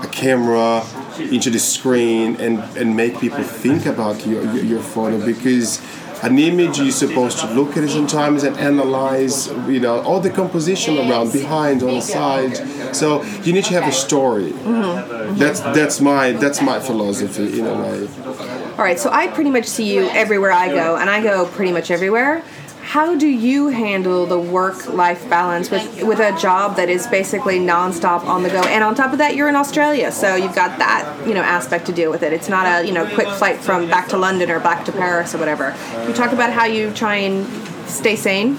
a 0.02 0.08
camera 0.08 0.86
into 1.20 1.50
the 1.50 1.60
screen 1.60 2.36
and, 2.40 2.60
and 2.78 2.96
make 2.96 3.20
people 3.20 3.44
think 3.44 3.86
about 3.86 4.26
your, 4.26 4.44
your, 4.54 4.64
your 4.64 4.82
photo 4.82 5.24
because 5.26 5.77
an 6.24 6.38
image 6.40 6.80
you're 6.80 6.92
supposed 6.92 7.40
to 7.40 7.48
look 7.54 7.78
at 7.78 7.84
it 7.84 7.90
sometimes 7.90 8.44
and 8.44 8.58
analyze 8.58 9.48
you 9.68 9.80
know 9.80 10.02
all 10.02 10.20
the 10.20 10.30
composition 10.30 10.98
around 10.98 11.32
behind 11.32 11.84
on 11.84 11.96
the 11.96 12.02
side. 12.02 12.56
So 12.96 13.24
you 13.44 13.54
need 13.54 13.66
to 13.66 13.74
have 13.74 13.88
a 13.88 13.92
story. 13.92 14.52
Mm-hmm. 14.52 15.38
that's 15.38 15.60
that's 15.60 16.02
my 16.02 16.32
that's 16.34 16.62
my 16.62 16.80
philosophy 16.80 17.60
in 17.60 17.66
a 17.66 17.74
way. 17.74 18.08
All 18.78 18.84
right 18.84 19.00
so 19.00 19.10
i 19.12 19.28
pretty 19.28 19.50
much 19.50 19.66
see 19.66 19.92
you 19.94 20.08
everywhere 20.10 20.52
i 20.52 20.68
go 20.68 20.98
and 20.98 21.10
i 21.10 21.22
go 21.22 21.48
pretty 21.48 21.72
much 21.72 21.90
everywhere 21.90 22.44
how 22.88 23.16
do 23.16 23.28
you 23.28 23.68
handle 23.68 24.26
the 24.26 24.40
work-life 24.40 25.30
balance 25.30 25.70
with 25.70 26.04
with 26.04 26.20
a 26.20 26.32
job 26.40 26.78
that 26.78 26.88
is 26.88 27.06
basically 27.08 27.60
nonstop 27.60 28.24
on 28.24 28.44
the 28.44 28.50
go? 28.50 28.62
And 28.62 28.82
on 28.82 28.96
top 28.96 29.12
of 29.12 29.18
that, 29.18 29.36
you're 29.36 29.50
in 29.50 29.58
Australia, 29.58 30.10
so 30.10 30.36
you've 30.36 30.56
got 30.56 30.80
that 30.80 31.28
you 31.28 31.34
know 31.34 31.42
aspect 31.42 31.86
to 31.88 31.92
deal 31.92 32.10
with 32.10 32.24
it. 32.24 32.32
It's 32.32 32.48
not 32.48 32.66
a 32.66 32.88
you 32.88 32.94
know 32.94 33.06
quick 33.14 33.28
flight 33.28 33.58
from 33.58 33.90
back 33.90 34.08
to 34.10 34.18
London 34.18 34.50
or 34.50 34.62
back 34.62 34.86
to 34.86 34.94
Paris 34.94 35.36
or 35.36 35.38
whatever. 35.38 35.72
Can 35.72 36.08
You 36.08 36.16
talk 36.16 36.32
about 36.32 36.54
how 36.54 36.64
you 36.64 36.94
try 36.94 37.16
and 37.16 37.46
stay 37.90 38.16
sane. 38.16 38.58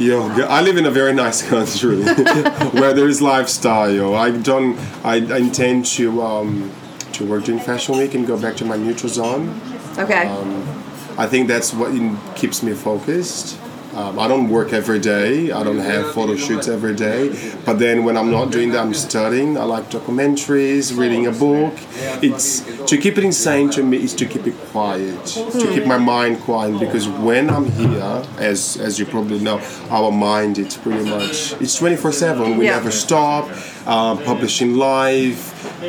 Yo, 0.00 0.28
I 0.48 0.60
live 0.60 0.76
in 0.76 0.86
a 0.86 0.90
very 0.90 1.12
nice 1.12 1.42
country 1.48 2.02
where 2.72 2.92
there 2.92 3.06
is 3.06 3.22
lifestyle. 3.22 4.16
I 4.16 4.32
don't. 4.32 4.76
I, 5.04 5.14
I 5.32 5.38
intend 5.38 5.86
to 5.94 6.20
um, 6.22 6.72
to 7.12 7.24
work 7.24 7.44
during 7.44 7.60
Fashion 7.60 7.98
Week 7.98 8.14
and 8.14 8.26
go 8.26 8.36
back 8.36 8.56
to 8.56 8.64
my 8.64 8.76
neutral 8.76 9.10
zone. 9.10 9.60
Okay. 9.96 10.26
Um, 10.26 10.79
I 11.20 11.26
think 11.26 11.48
that's 11.48 11.74
what 11.74 11.92
keeps 12.34 12.62
me 12.62 12.72
focused. 12.72 13.58
Um, 14.00 14.18
I 14.18 14.28
don't 14.28 14.48
work 14.48 14.72
every 14.72 14.98
day. 14.98 15.52
I 15.52 15.62
don't 15.62 15.78
have 15.78 16.14
photo 16.14 16.34
shoots 16.34 16.68
every 16.68 16.94
day. 16.94 17.22
But 17.66 17.78
then 17.78 18.04
when 18.04 18.16
I'm 18.16 18.30
not 18.30 18.50
doing 18.50 18.70
that, 18.72 18.80
I'm 18.80 18.94
studying. 18.94 19.58
I 19.58 19.64
like 19.64 19.90
documentaries, 19.90 20.96
reading 20.96 21.26
a 21.26 21.32
book. 21.32 21.74
It's 22.22 22.60
to 22.86 22.96
keep 22.96 23.18
it 23.18 23.24
insane 23.24 23.68
to 23.70 23.82
me 23.82 23.98
is 24.02 24.14
to 24.14 24.26
keep 24.26 24.46
it 24.46 24.56
quiet, 24.72 25.26
to 25.26 25.66
keep 25.74 25.86
my 25.86 25.98
mind 25.98 26.40
quiet. 26.40 26.80
Because 26.80 27.08
when 27.08 27.50
I'm 27.50 27.66
here, 27.72 28.24
as 28.38 28.78
as 28.78 28.98
you 28.98 29.04
probably 29.04 29.38
know, 29.38 29.60
our 29.90 30.10
mind 30.10 30.58
it's 30.58 30.76
pretty 30.78 31.04
much 31.04 31.52
it's 31.60 31.78
24/7. 31.78 32.56
We 32.56 32.64
yeah. 32.64 32.76
never 32.76 32.90
stop. 32.90 33.50
Uh, 33.86 34.14
publishing 34.24 34.74
live, 34.74 35.38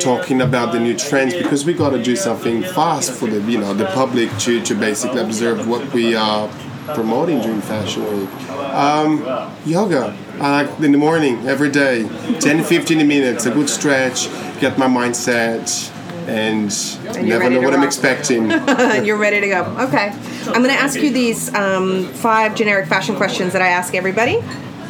talking 0.00 0.40
about 0.40 0.72
the 0.72 0.80
new 0.80 0.96
trends 0.96 1.34
because 1.34 1.64
we 1.66 1.74
got 1.74 1.90
to 1.90 2.02
do 2.02 2.16
something 2.16 2.62
fast 2.62 3.12
for 3.12 3.28
the 3.28 3.40
you 3.42 3.58
know 3.58 3.74
the 3.74 3.84
public 3.86 4.28
to 4.38 4.62
to 4.62 4.74
basically 4.74 5.20
observe 5.20 5.68
what 5.68 5.92
we 5.92 6.14
are 6.14 6.48
promoting 6.86 7.40
during 7.40 7.60
Fashion 7.60 8.04
Week. 8.18 8.50
Um, 8.50 9.24
yoga. 9.64 10.16
I 10.40 10.62
like 10.62 10.80
in 10.80 10.92
the 10.92 10.98
morning, 10.98 11.46
every 11.46 11.70
day, 11.70 12.08
10 12.40 12.64
15 12.64 13.06
minutes, 13.06 13.46
a 13.46 13.50
good 13.50 13.68
stretch, 13.68 14.28
get 14.60 14.78
my 14.78 14.86
mindset, 14.86 15.90
and, 16.26 16.72
and 17.16 17.28
never 17.28 17.50
know 17.50 17.60
what 17.60 17.70
rock. 17.70 17.78
I'm 17.78 17.84
expecting. 17.84 18.50
you're 19.04 19.16
ready 19.16 19.40
to 19.40 19.48
go. 19.48 19.64
Okay. 19.80 20.10
I'm 20.46 20.62
going 20.62 20.74
to 20.74 20.80
ask 20.80 20.98
you 21.00 21.10
these 21.12 21.52
um, 21.54 22.06
five 22.08 22.54
generic 22.54 22.88
fashion 22.88 23.16
questions 23.16 23.52
that 23.52 23.62
I 23.62 23.68
ask 23.68 23.94
everybody. 23.94 24.40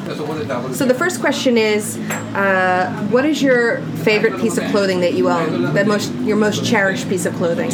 So 0.04 0.84
the 0.84 0.96
first 0.96 1.20
question 1.20 1.56
is, 1.56 1.96
uh, 2.34 3.06
what 3.10 3.24
is 3.24 3.40
your 3.40 3.82
favorite 4.04 4.40
piece 4.40 4.58
of 4.58 4.68
clothing 4.70 5.00
that 5.00 5.14
you 5.14 5.30
own? 5.30 5.74
The 5.74 5.84
most, 5.84 6.12
your 6.16 6.36
most 6.36 6.64
cherished 6.64 7.08
piece 7.08 7.24
of 7.24 7.34
clothing? 7.34 7.70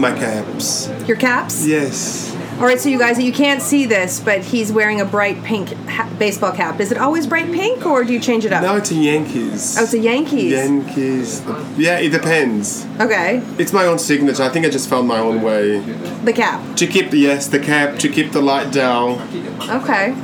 My 0.00 0.12
caps. 0.16 0.88
Your 1.06 1.16
caps? 1.16 1.66
Yes. 1.66 2.34
All 2.60 2.66
right, 2.66 2.78
so 2.78 2.90
you 2.90 2.98
guys, 2.98 3.18
you 3.18 3.32
can't 3.32 3.62
see 3.62 3.86
this, 3.86 4.20
but 4.20 4.42
he's 4.42 4.70
wearing 4.70 5.00
a 5.00 5.04
bright 5.06 5.42
pink 5.44 5.70
ha- 5.88 6.14
baseball 6.18 6.52
cap. 6.52 6.78
Is 6.78 6.92
it 6.92 6.98
always 6.98 7.26
bright 7.26 7.50
pink, 7.50 7.86
or 7.86 8.04
do 8.04 8.12
you 8.12 8.20
change 8.20 8.44
it 8.44 8.52
up? 8.52 8.62
No, 8.62 8.76
it's 8.76 8.90
a 8.90 8.96
Yankees. 8.96 9.78
Oh, 9.78 9.84
it's 9.84 9.94
a 9.94 9.98
Yankees. 9.98 10.52
Yankees. 10.52 11.42
Yeah, 11.78 11.98
it 11.98 12.10
depends. 12.10 12.84
Okay. 13.00 13.42
It's 13.58 13.72
my 13.72 13.86
own 13.86 13.98
signature. 13.98 14.42
I 14.42 14.50
think 14.50 14.66
I 14.66 14.68
just 14.68 14.90
found 14.90 15.08
my 15.08 15.18
own 15.18 15.40
way. 15.40 15.78
The 15.78 16.34
cap. 16.34 16.76
To 16.76 16.86
keep 16.86 17.10
the 17.10 17.16
yes, 17.18 17.46
the 17.46 17.60
cap 17.60 17.98
to 18.00 18.10
keep 18.10 18.32
the 18.32 18.42
light 18.42 18.70
down. 18.70 19.12
Okay. 19.62 20.14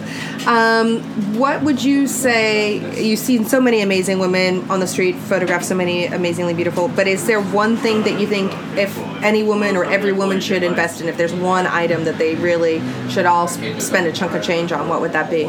Um, 0.46 1.00
what 1.36 1.62
would 1.62 1.82
you 1.82 2.06
say? 2.06 3.02
You've 3.02 3.18
seen 3.18 3.44
so 3.46 3.60
many 3.60 3.82
amazing 3.82 4.20
women 4.20 4.70
on 4.70 4.78
the 4.78 4.86
street, 4.86 5.16
photographed 5.16 5.64
so 5.64 5.74
many 5.74 6.06
amazingly 6.06 6.54
beautiful. 6.54 6.86
But 6.86 7.08
is 7.08 7.26
there 7.26 7.40
one 7.40 7.76
thing 7.76 8.04
that 8.04 8.20
you 8.20 8.28
think 8.28 8.52
if 8.76 8.96
any 9.24 9.42
woman 9.42 9.76
or 9.76 9.84
every 9.84 10.12
woman 10.12 10.40
should 10.40 10.62
invest 10.62 11.00
in? 11.00 11.08
If 11.08 11.16
there's 11.16 11.34
one 11.34 11.66
item 11.66 12.04
that 12.04 12.18
they 12.18 12.36
really 12.36 12.80
should 13.08 13.26
all 13.26 13.48
spend 13.48 14.06
a 14.06 14.12
chunk 14.12 14.34
of 14.34 14.42
change 14.42 14.70
on, 14.70 14.88
what 14.88 15.00
would 15.00 15.12
that 15.12 15.30
be? 15.30 15.46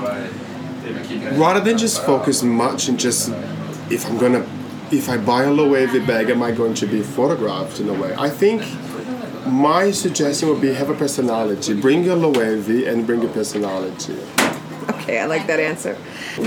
Rather 1.37 1.59
than 1.59 1.77
just 1.77 2.03
focus 2.03 2.41
much 2.41 2.87
and 2.87 2.99
just 2.99 3.29
if 3.91 4.05
I'm 4.07 4.17
gonna 4.17 4.47
if 4.91 5.09
I 5.09 5.17
buy 5.17 5.43
a 5.43 5.51
Loewe 5.51 6.07
bag, 6.07 6.29
am 6.29 6.41
I 6.41 6.51
going 6.51 6.73
to 6.75 6.87
be 6.87 7.01
photographed 7.01 7.79
in 7.79 7.89
a 7.89 7.93
way? 7.93 8.15
I 8.17 8.29
think 8.29 8.63
my 9.45 9.91
suggestion 9.91 10.49
would 10.49 10.61
be 10.61 10.73
have 10.73 10.89
a 10.89 10.95
personality. 10.95 11.79
Bring 11.79 12.03
your 12.03 12.15
Loewe 12.15 12.87
and 12.87 13.05
bring 13.05 13.21
your 13.21 13.31
personality. 13.31 14.17
Okay, 15.07 15.19
I 15.19 15.25
like 15.25 15.47
that 15.47 15.61
answer. 15.61 15.95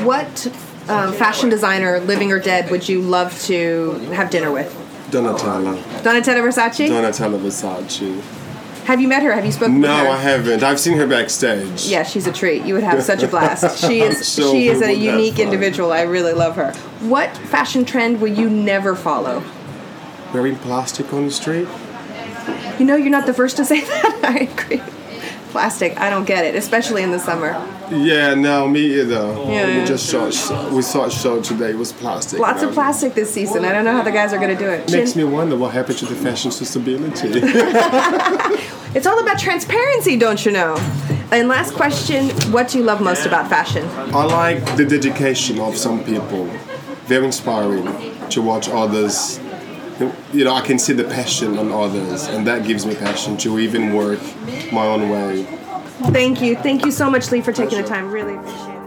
What 0.05 0.46
um, 0.87 1.14
fashion 1.14 1.49
designer, 1.49 1.99
living 2.01 2.31
or 2.31 2.38
dead, 2.38 2.70
would 2.70 2.87
you 2.87 3.01
love 3.01 3.40
to 3.44 3.92
have 4.12 4.29
dinner 4.29 4.53
with? 4.53 4.68
Donatella. 5.11 5.81
Donatella 6.03 6.42
Versace? 6.42 6.90
Donatella 6.90 7.40
Versace. 7.40 8.20
Have 8.85 9.01
you 9.01 9.09
met 9.09 9.23
her? 9.23 9.33
Have 9.33 9.46
you 9.46 9.53
spoken 9.53 9.81
no, 9.81 9.88
with 9.88 9.96
her? 9.96 10.05
No, 10.05 10.11
I 10.11 10.16
haven't. 10.18 10.62
I've 10.62 10.79
seen 10.79 10.99
her 10.99 11.07
backstage. 11.07 11.87
Yeah, 11.87 12.03
she's 12.03 12.27
a 12.27 12.33
treat. 12.33 12.66
You 12.66 12.75
would 12.75 12.83
have 12.83 13.03
such 13.03 13.23
a 13.23 13.29
blast. 13.29 13.83
She 13.88 14.03
is 14.03 14.31
she 14.31 14.68
is 14.68 14.83
a 14.83 14.92
unique 14.92 15.38
individual. 15.38 15.90
I 15.90 16.03
really 16.03 16.35
love 16.35 16.57
her. 16.57 16.73
What 17.01 17.35
fashion 17.35 17.87
trend 17.87 18.20
will 18.20 18.29
you 18.29 18.51
never 18.51 18.94
follow? 18.94 19.42
Wearing 20.35 20.57
plastic 20.57 21.14
on 21.14 21.25
the 21.25 21.33
street? 21.33 21.66
You 22.79 22.85
know, 22.85 22.96
you're 22.96 23.09
not 23.09 23.25
the 23.25 23.33
first 23.33 23.57
to 23.57 23.64
say 23.64 23.81
that. 23.85 24.20
I 24.23 24.40
agree 24.40 24.83
plastic. 25.50 25.98
I 25.98 26.10
don't 26.10 26.24
get 26.24 26.44
it, 26.44 26.54
especially 26.54 27.02
in 27.02 27.10
the 27.10 27.18
summer. 27.18 27.52
Yeah, 27.90 28.34
no, 28.34 28.68
me 28.68 29.00
either. 29.00 29.34
Yeah. 29.46 29.80
We 29.80 29.86
just 29.86 30.08
saw 30.08 30.26
we 30.70 30.82
saw 30.82 31.06
a 31.06 31.10
show 31.10 31.42
today. 31.42 31.70
It 31.70 31.78
was 31.78 31.92
plastic. 31.92 32.38
Lots 32.38 32.62
of 32.62 32.68
um, 32.68 32.74
plastic 32.74 33.14
this 33.14 33.32
season. 33.32 33.64
I 33.64 33.72
don't 33.72 33.84
know 33.84 33.92
how 33.92 34.02
the 34.02 34.12
guys 34.12 34.32
are 34.32 34.38
going 34.38 34.56
to 34.56 34.64
do 34.64 34.70
it. 34.70 34.90
Makes 34.90 35.16
me 35.16 35.24
wonder 35.24 35.56
what 35.56 35.72
happened 35.72 35.98
to 35.98 36.06
the 36.06 36.14
fashion 36.14 36.50
sustainability. 36.50 37.40
it's 38.94 39.06
all 39.06 39.18
about 39.18 39.38
transparency, 39.38 40.16
don't 40.16 40.44
you 40.44 40.52
know? 40.52 40.76
And 41.32 41.48
last 41.48 41.74
question: 41.74 42.30
What 42.52 42.68
do 42.68 42.78
you 42.78 42.84
love 42.84 43.00
most 43.00 43.26
about 43.26 43.48
fashion? 43.48 43.84
I 44.14 44.24
like 44.24 44.76
the 44.76 44.84
dedication 44.84 45.58
of 45.60 45.76
some 45.76 46.04
people. 46.04 46.46
Very 47.06 47.26
inspiring 47.26 47.86
to 48.30 48.40
watch 48.40 48.68
others 48.68 49.40
you 50.32 50.44
know, 50.44 50.54
I 50.54 50.60
can 50.60 50.78
see 50.78 50.92
the 50.92 51.04
passion 51.04 51.58
on 51.58 51.70
others, 51.72 52.26
and 52.28 52.46
that 52.46 52.66
gives 52.66 52.86
me 52.86 52.94
passion 52.94 53.36
to 53.38 53.58
even 53.58 53.94
work 53.94 54.20
my 54.72 54.86
own 54.86 55.08
way. 55.10 55.44
Thank 56.12 56.40
you. 56.40 56.56
Thank 56.56 56.84
you 56.84 56.90
so 56.90 57.10
much, 57.10 57.30
Lee, 57.30 57.40
for 57.42 57.52
taking 57.52 57.80
the 57.80 57.86
time. 57.86 58.10
Really 58.10 58.34
appreciate 58.34 58.74
it. 58.74 58.80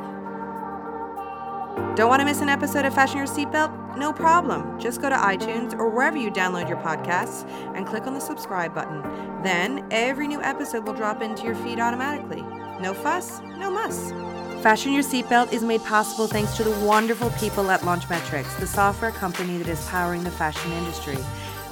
Don't 1.96 2.10
want 2.10 2.22
to 2.22 2.26
miss 2.26 2.42
an 2.42 2.50
episode 2.50 2.86
of 2.86 2.96
Fashion 2.96 3.18
Your 3.18 3.28
Seatbelt? 3.28 3.98
No 3.98 4.12
problem. 4.12 4.80
Just 4.80 5.00
go 5.00 5.10
to 5.10 5.16
iTunes 5.16 5.78
or 5.78 5.90
wherever 5.90 6.18
you 6.18 6.32
download 6.32 6.68
your 6.68 6.80
podcasts 6.80 7.48
and 7.76 7.86
click 7.86 8.08
on 8.08 8.16
the 8.16 8.20
subscribe 8.20 8.74
button. 8.74 9.04
Then 9.44 9.86
every 9.92 10.28
new 10.28 10.42
episode 10.42 10.88
will 10.88 10.96
drop 10.96 11.22
into 11.22 11.44
your 11.44 11.56
feed 11.56 11.80
automatically. 11.80 12.42
No 12.82 12.96
fuss, 12.96 13.40
no 13.60 13.70
muss. 13.70 14.33
Fashion 14.64 14.94
Your 14.94 15.04
Seatbelt 15.04 15.52
is 15.52 15.62
made 15.62 15.84
possible 15.84 16.26
thanks 16.26 16.56
to 16.56 16.64
the 16.64 16.86
wonderful 16.86 17.32
people 17.32 17.70
at 17.70 17.82
Launchmetrics, 17.82 18.58
the 18.62 18.66
software 18.66 19.12
company 19.12 19.58
that 19.58 19.68
is 19.68 19.86
powering 19.90 20.24
the 20.24 20.32
fashion 20.32 20.72
industry, 20.72 21.18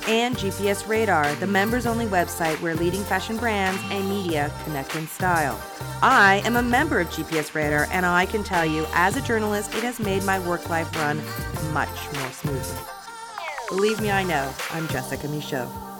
and 0.10 0.36
GPS 0.36 0.86
Radar, 0.90 1.34
the 1.36 1.48
members 1.48 1.86
only 1.86 2.06
website 2.06 2.60
where 2.60 2.76
leading 2.76 3.02
fashion 3.06 3.38
brands 3.38 3.82
and 3.92 4.10
media 4.10 4.52
connect 4.66 4.94
in 4.98 5.08
style. 5.08 5.58
I 6.02 6.42
am 6.44 6.58
a 6.58 6.62
member 6.62 7.00
of 7.00 7.08
GPS 7.08 7.56
Radar, 7.56 7.88
and 7.92 8.06
I 8.06 8.26
can 8.26 8.44
tell 8.44 8.66
you, 8.66 8.86
as 8.92 9.16
a 9.16 9.22
journalist, 9.22 9.74
it 9.74 9.84
has 9.84 9.98
made 10.02 10.26
my 10.26 10.40
work 10.46 10.70
life 10.70 10.94
run 10.98 11.22
much 11.72 11.88
more 12.16 12.32
smoothly. 12.32 12.78
Believe 13.70 14.02
me, 14.02 14.12
I 14.12 14.24
know. 14.24 14.54
I'm 14.72 14.90
Jessica 14.90 15.30
Michault. 15.30 15.91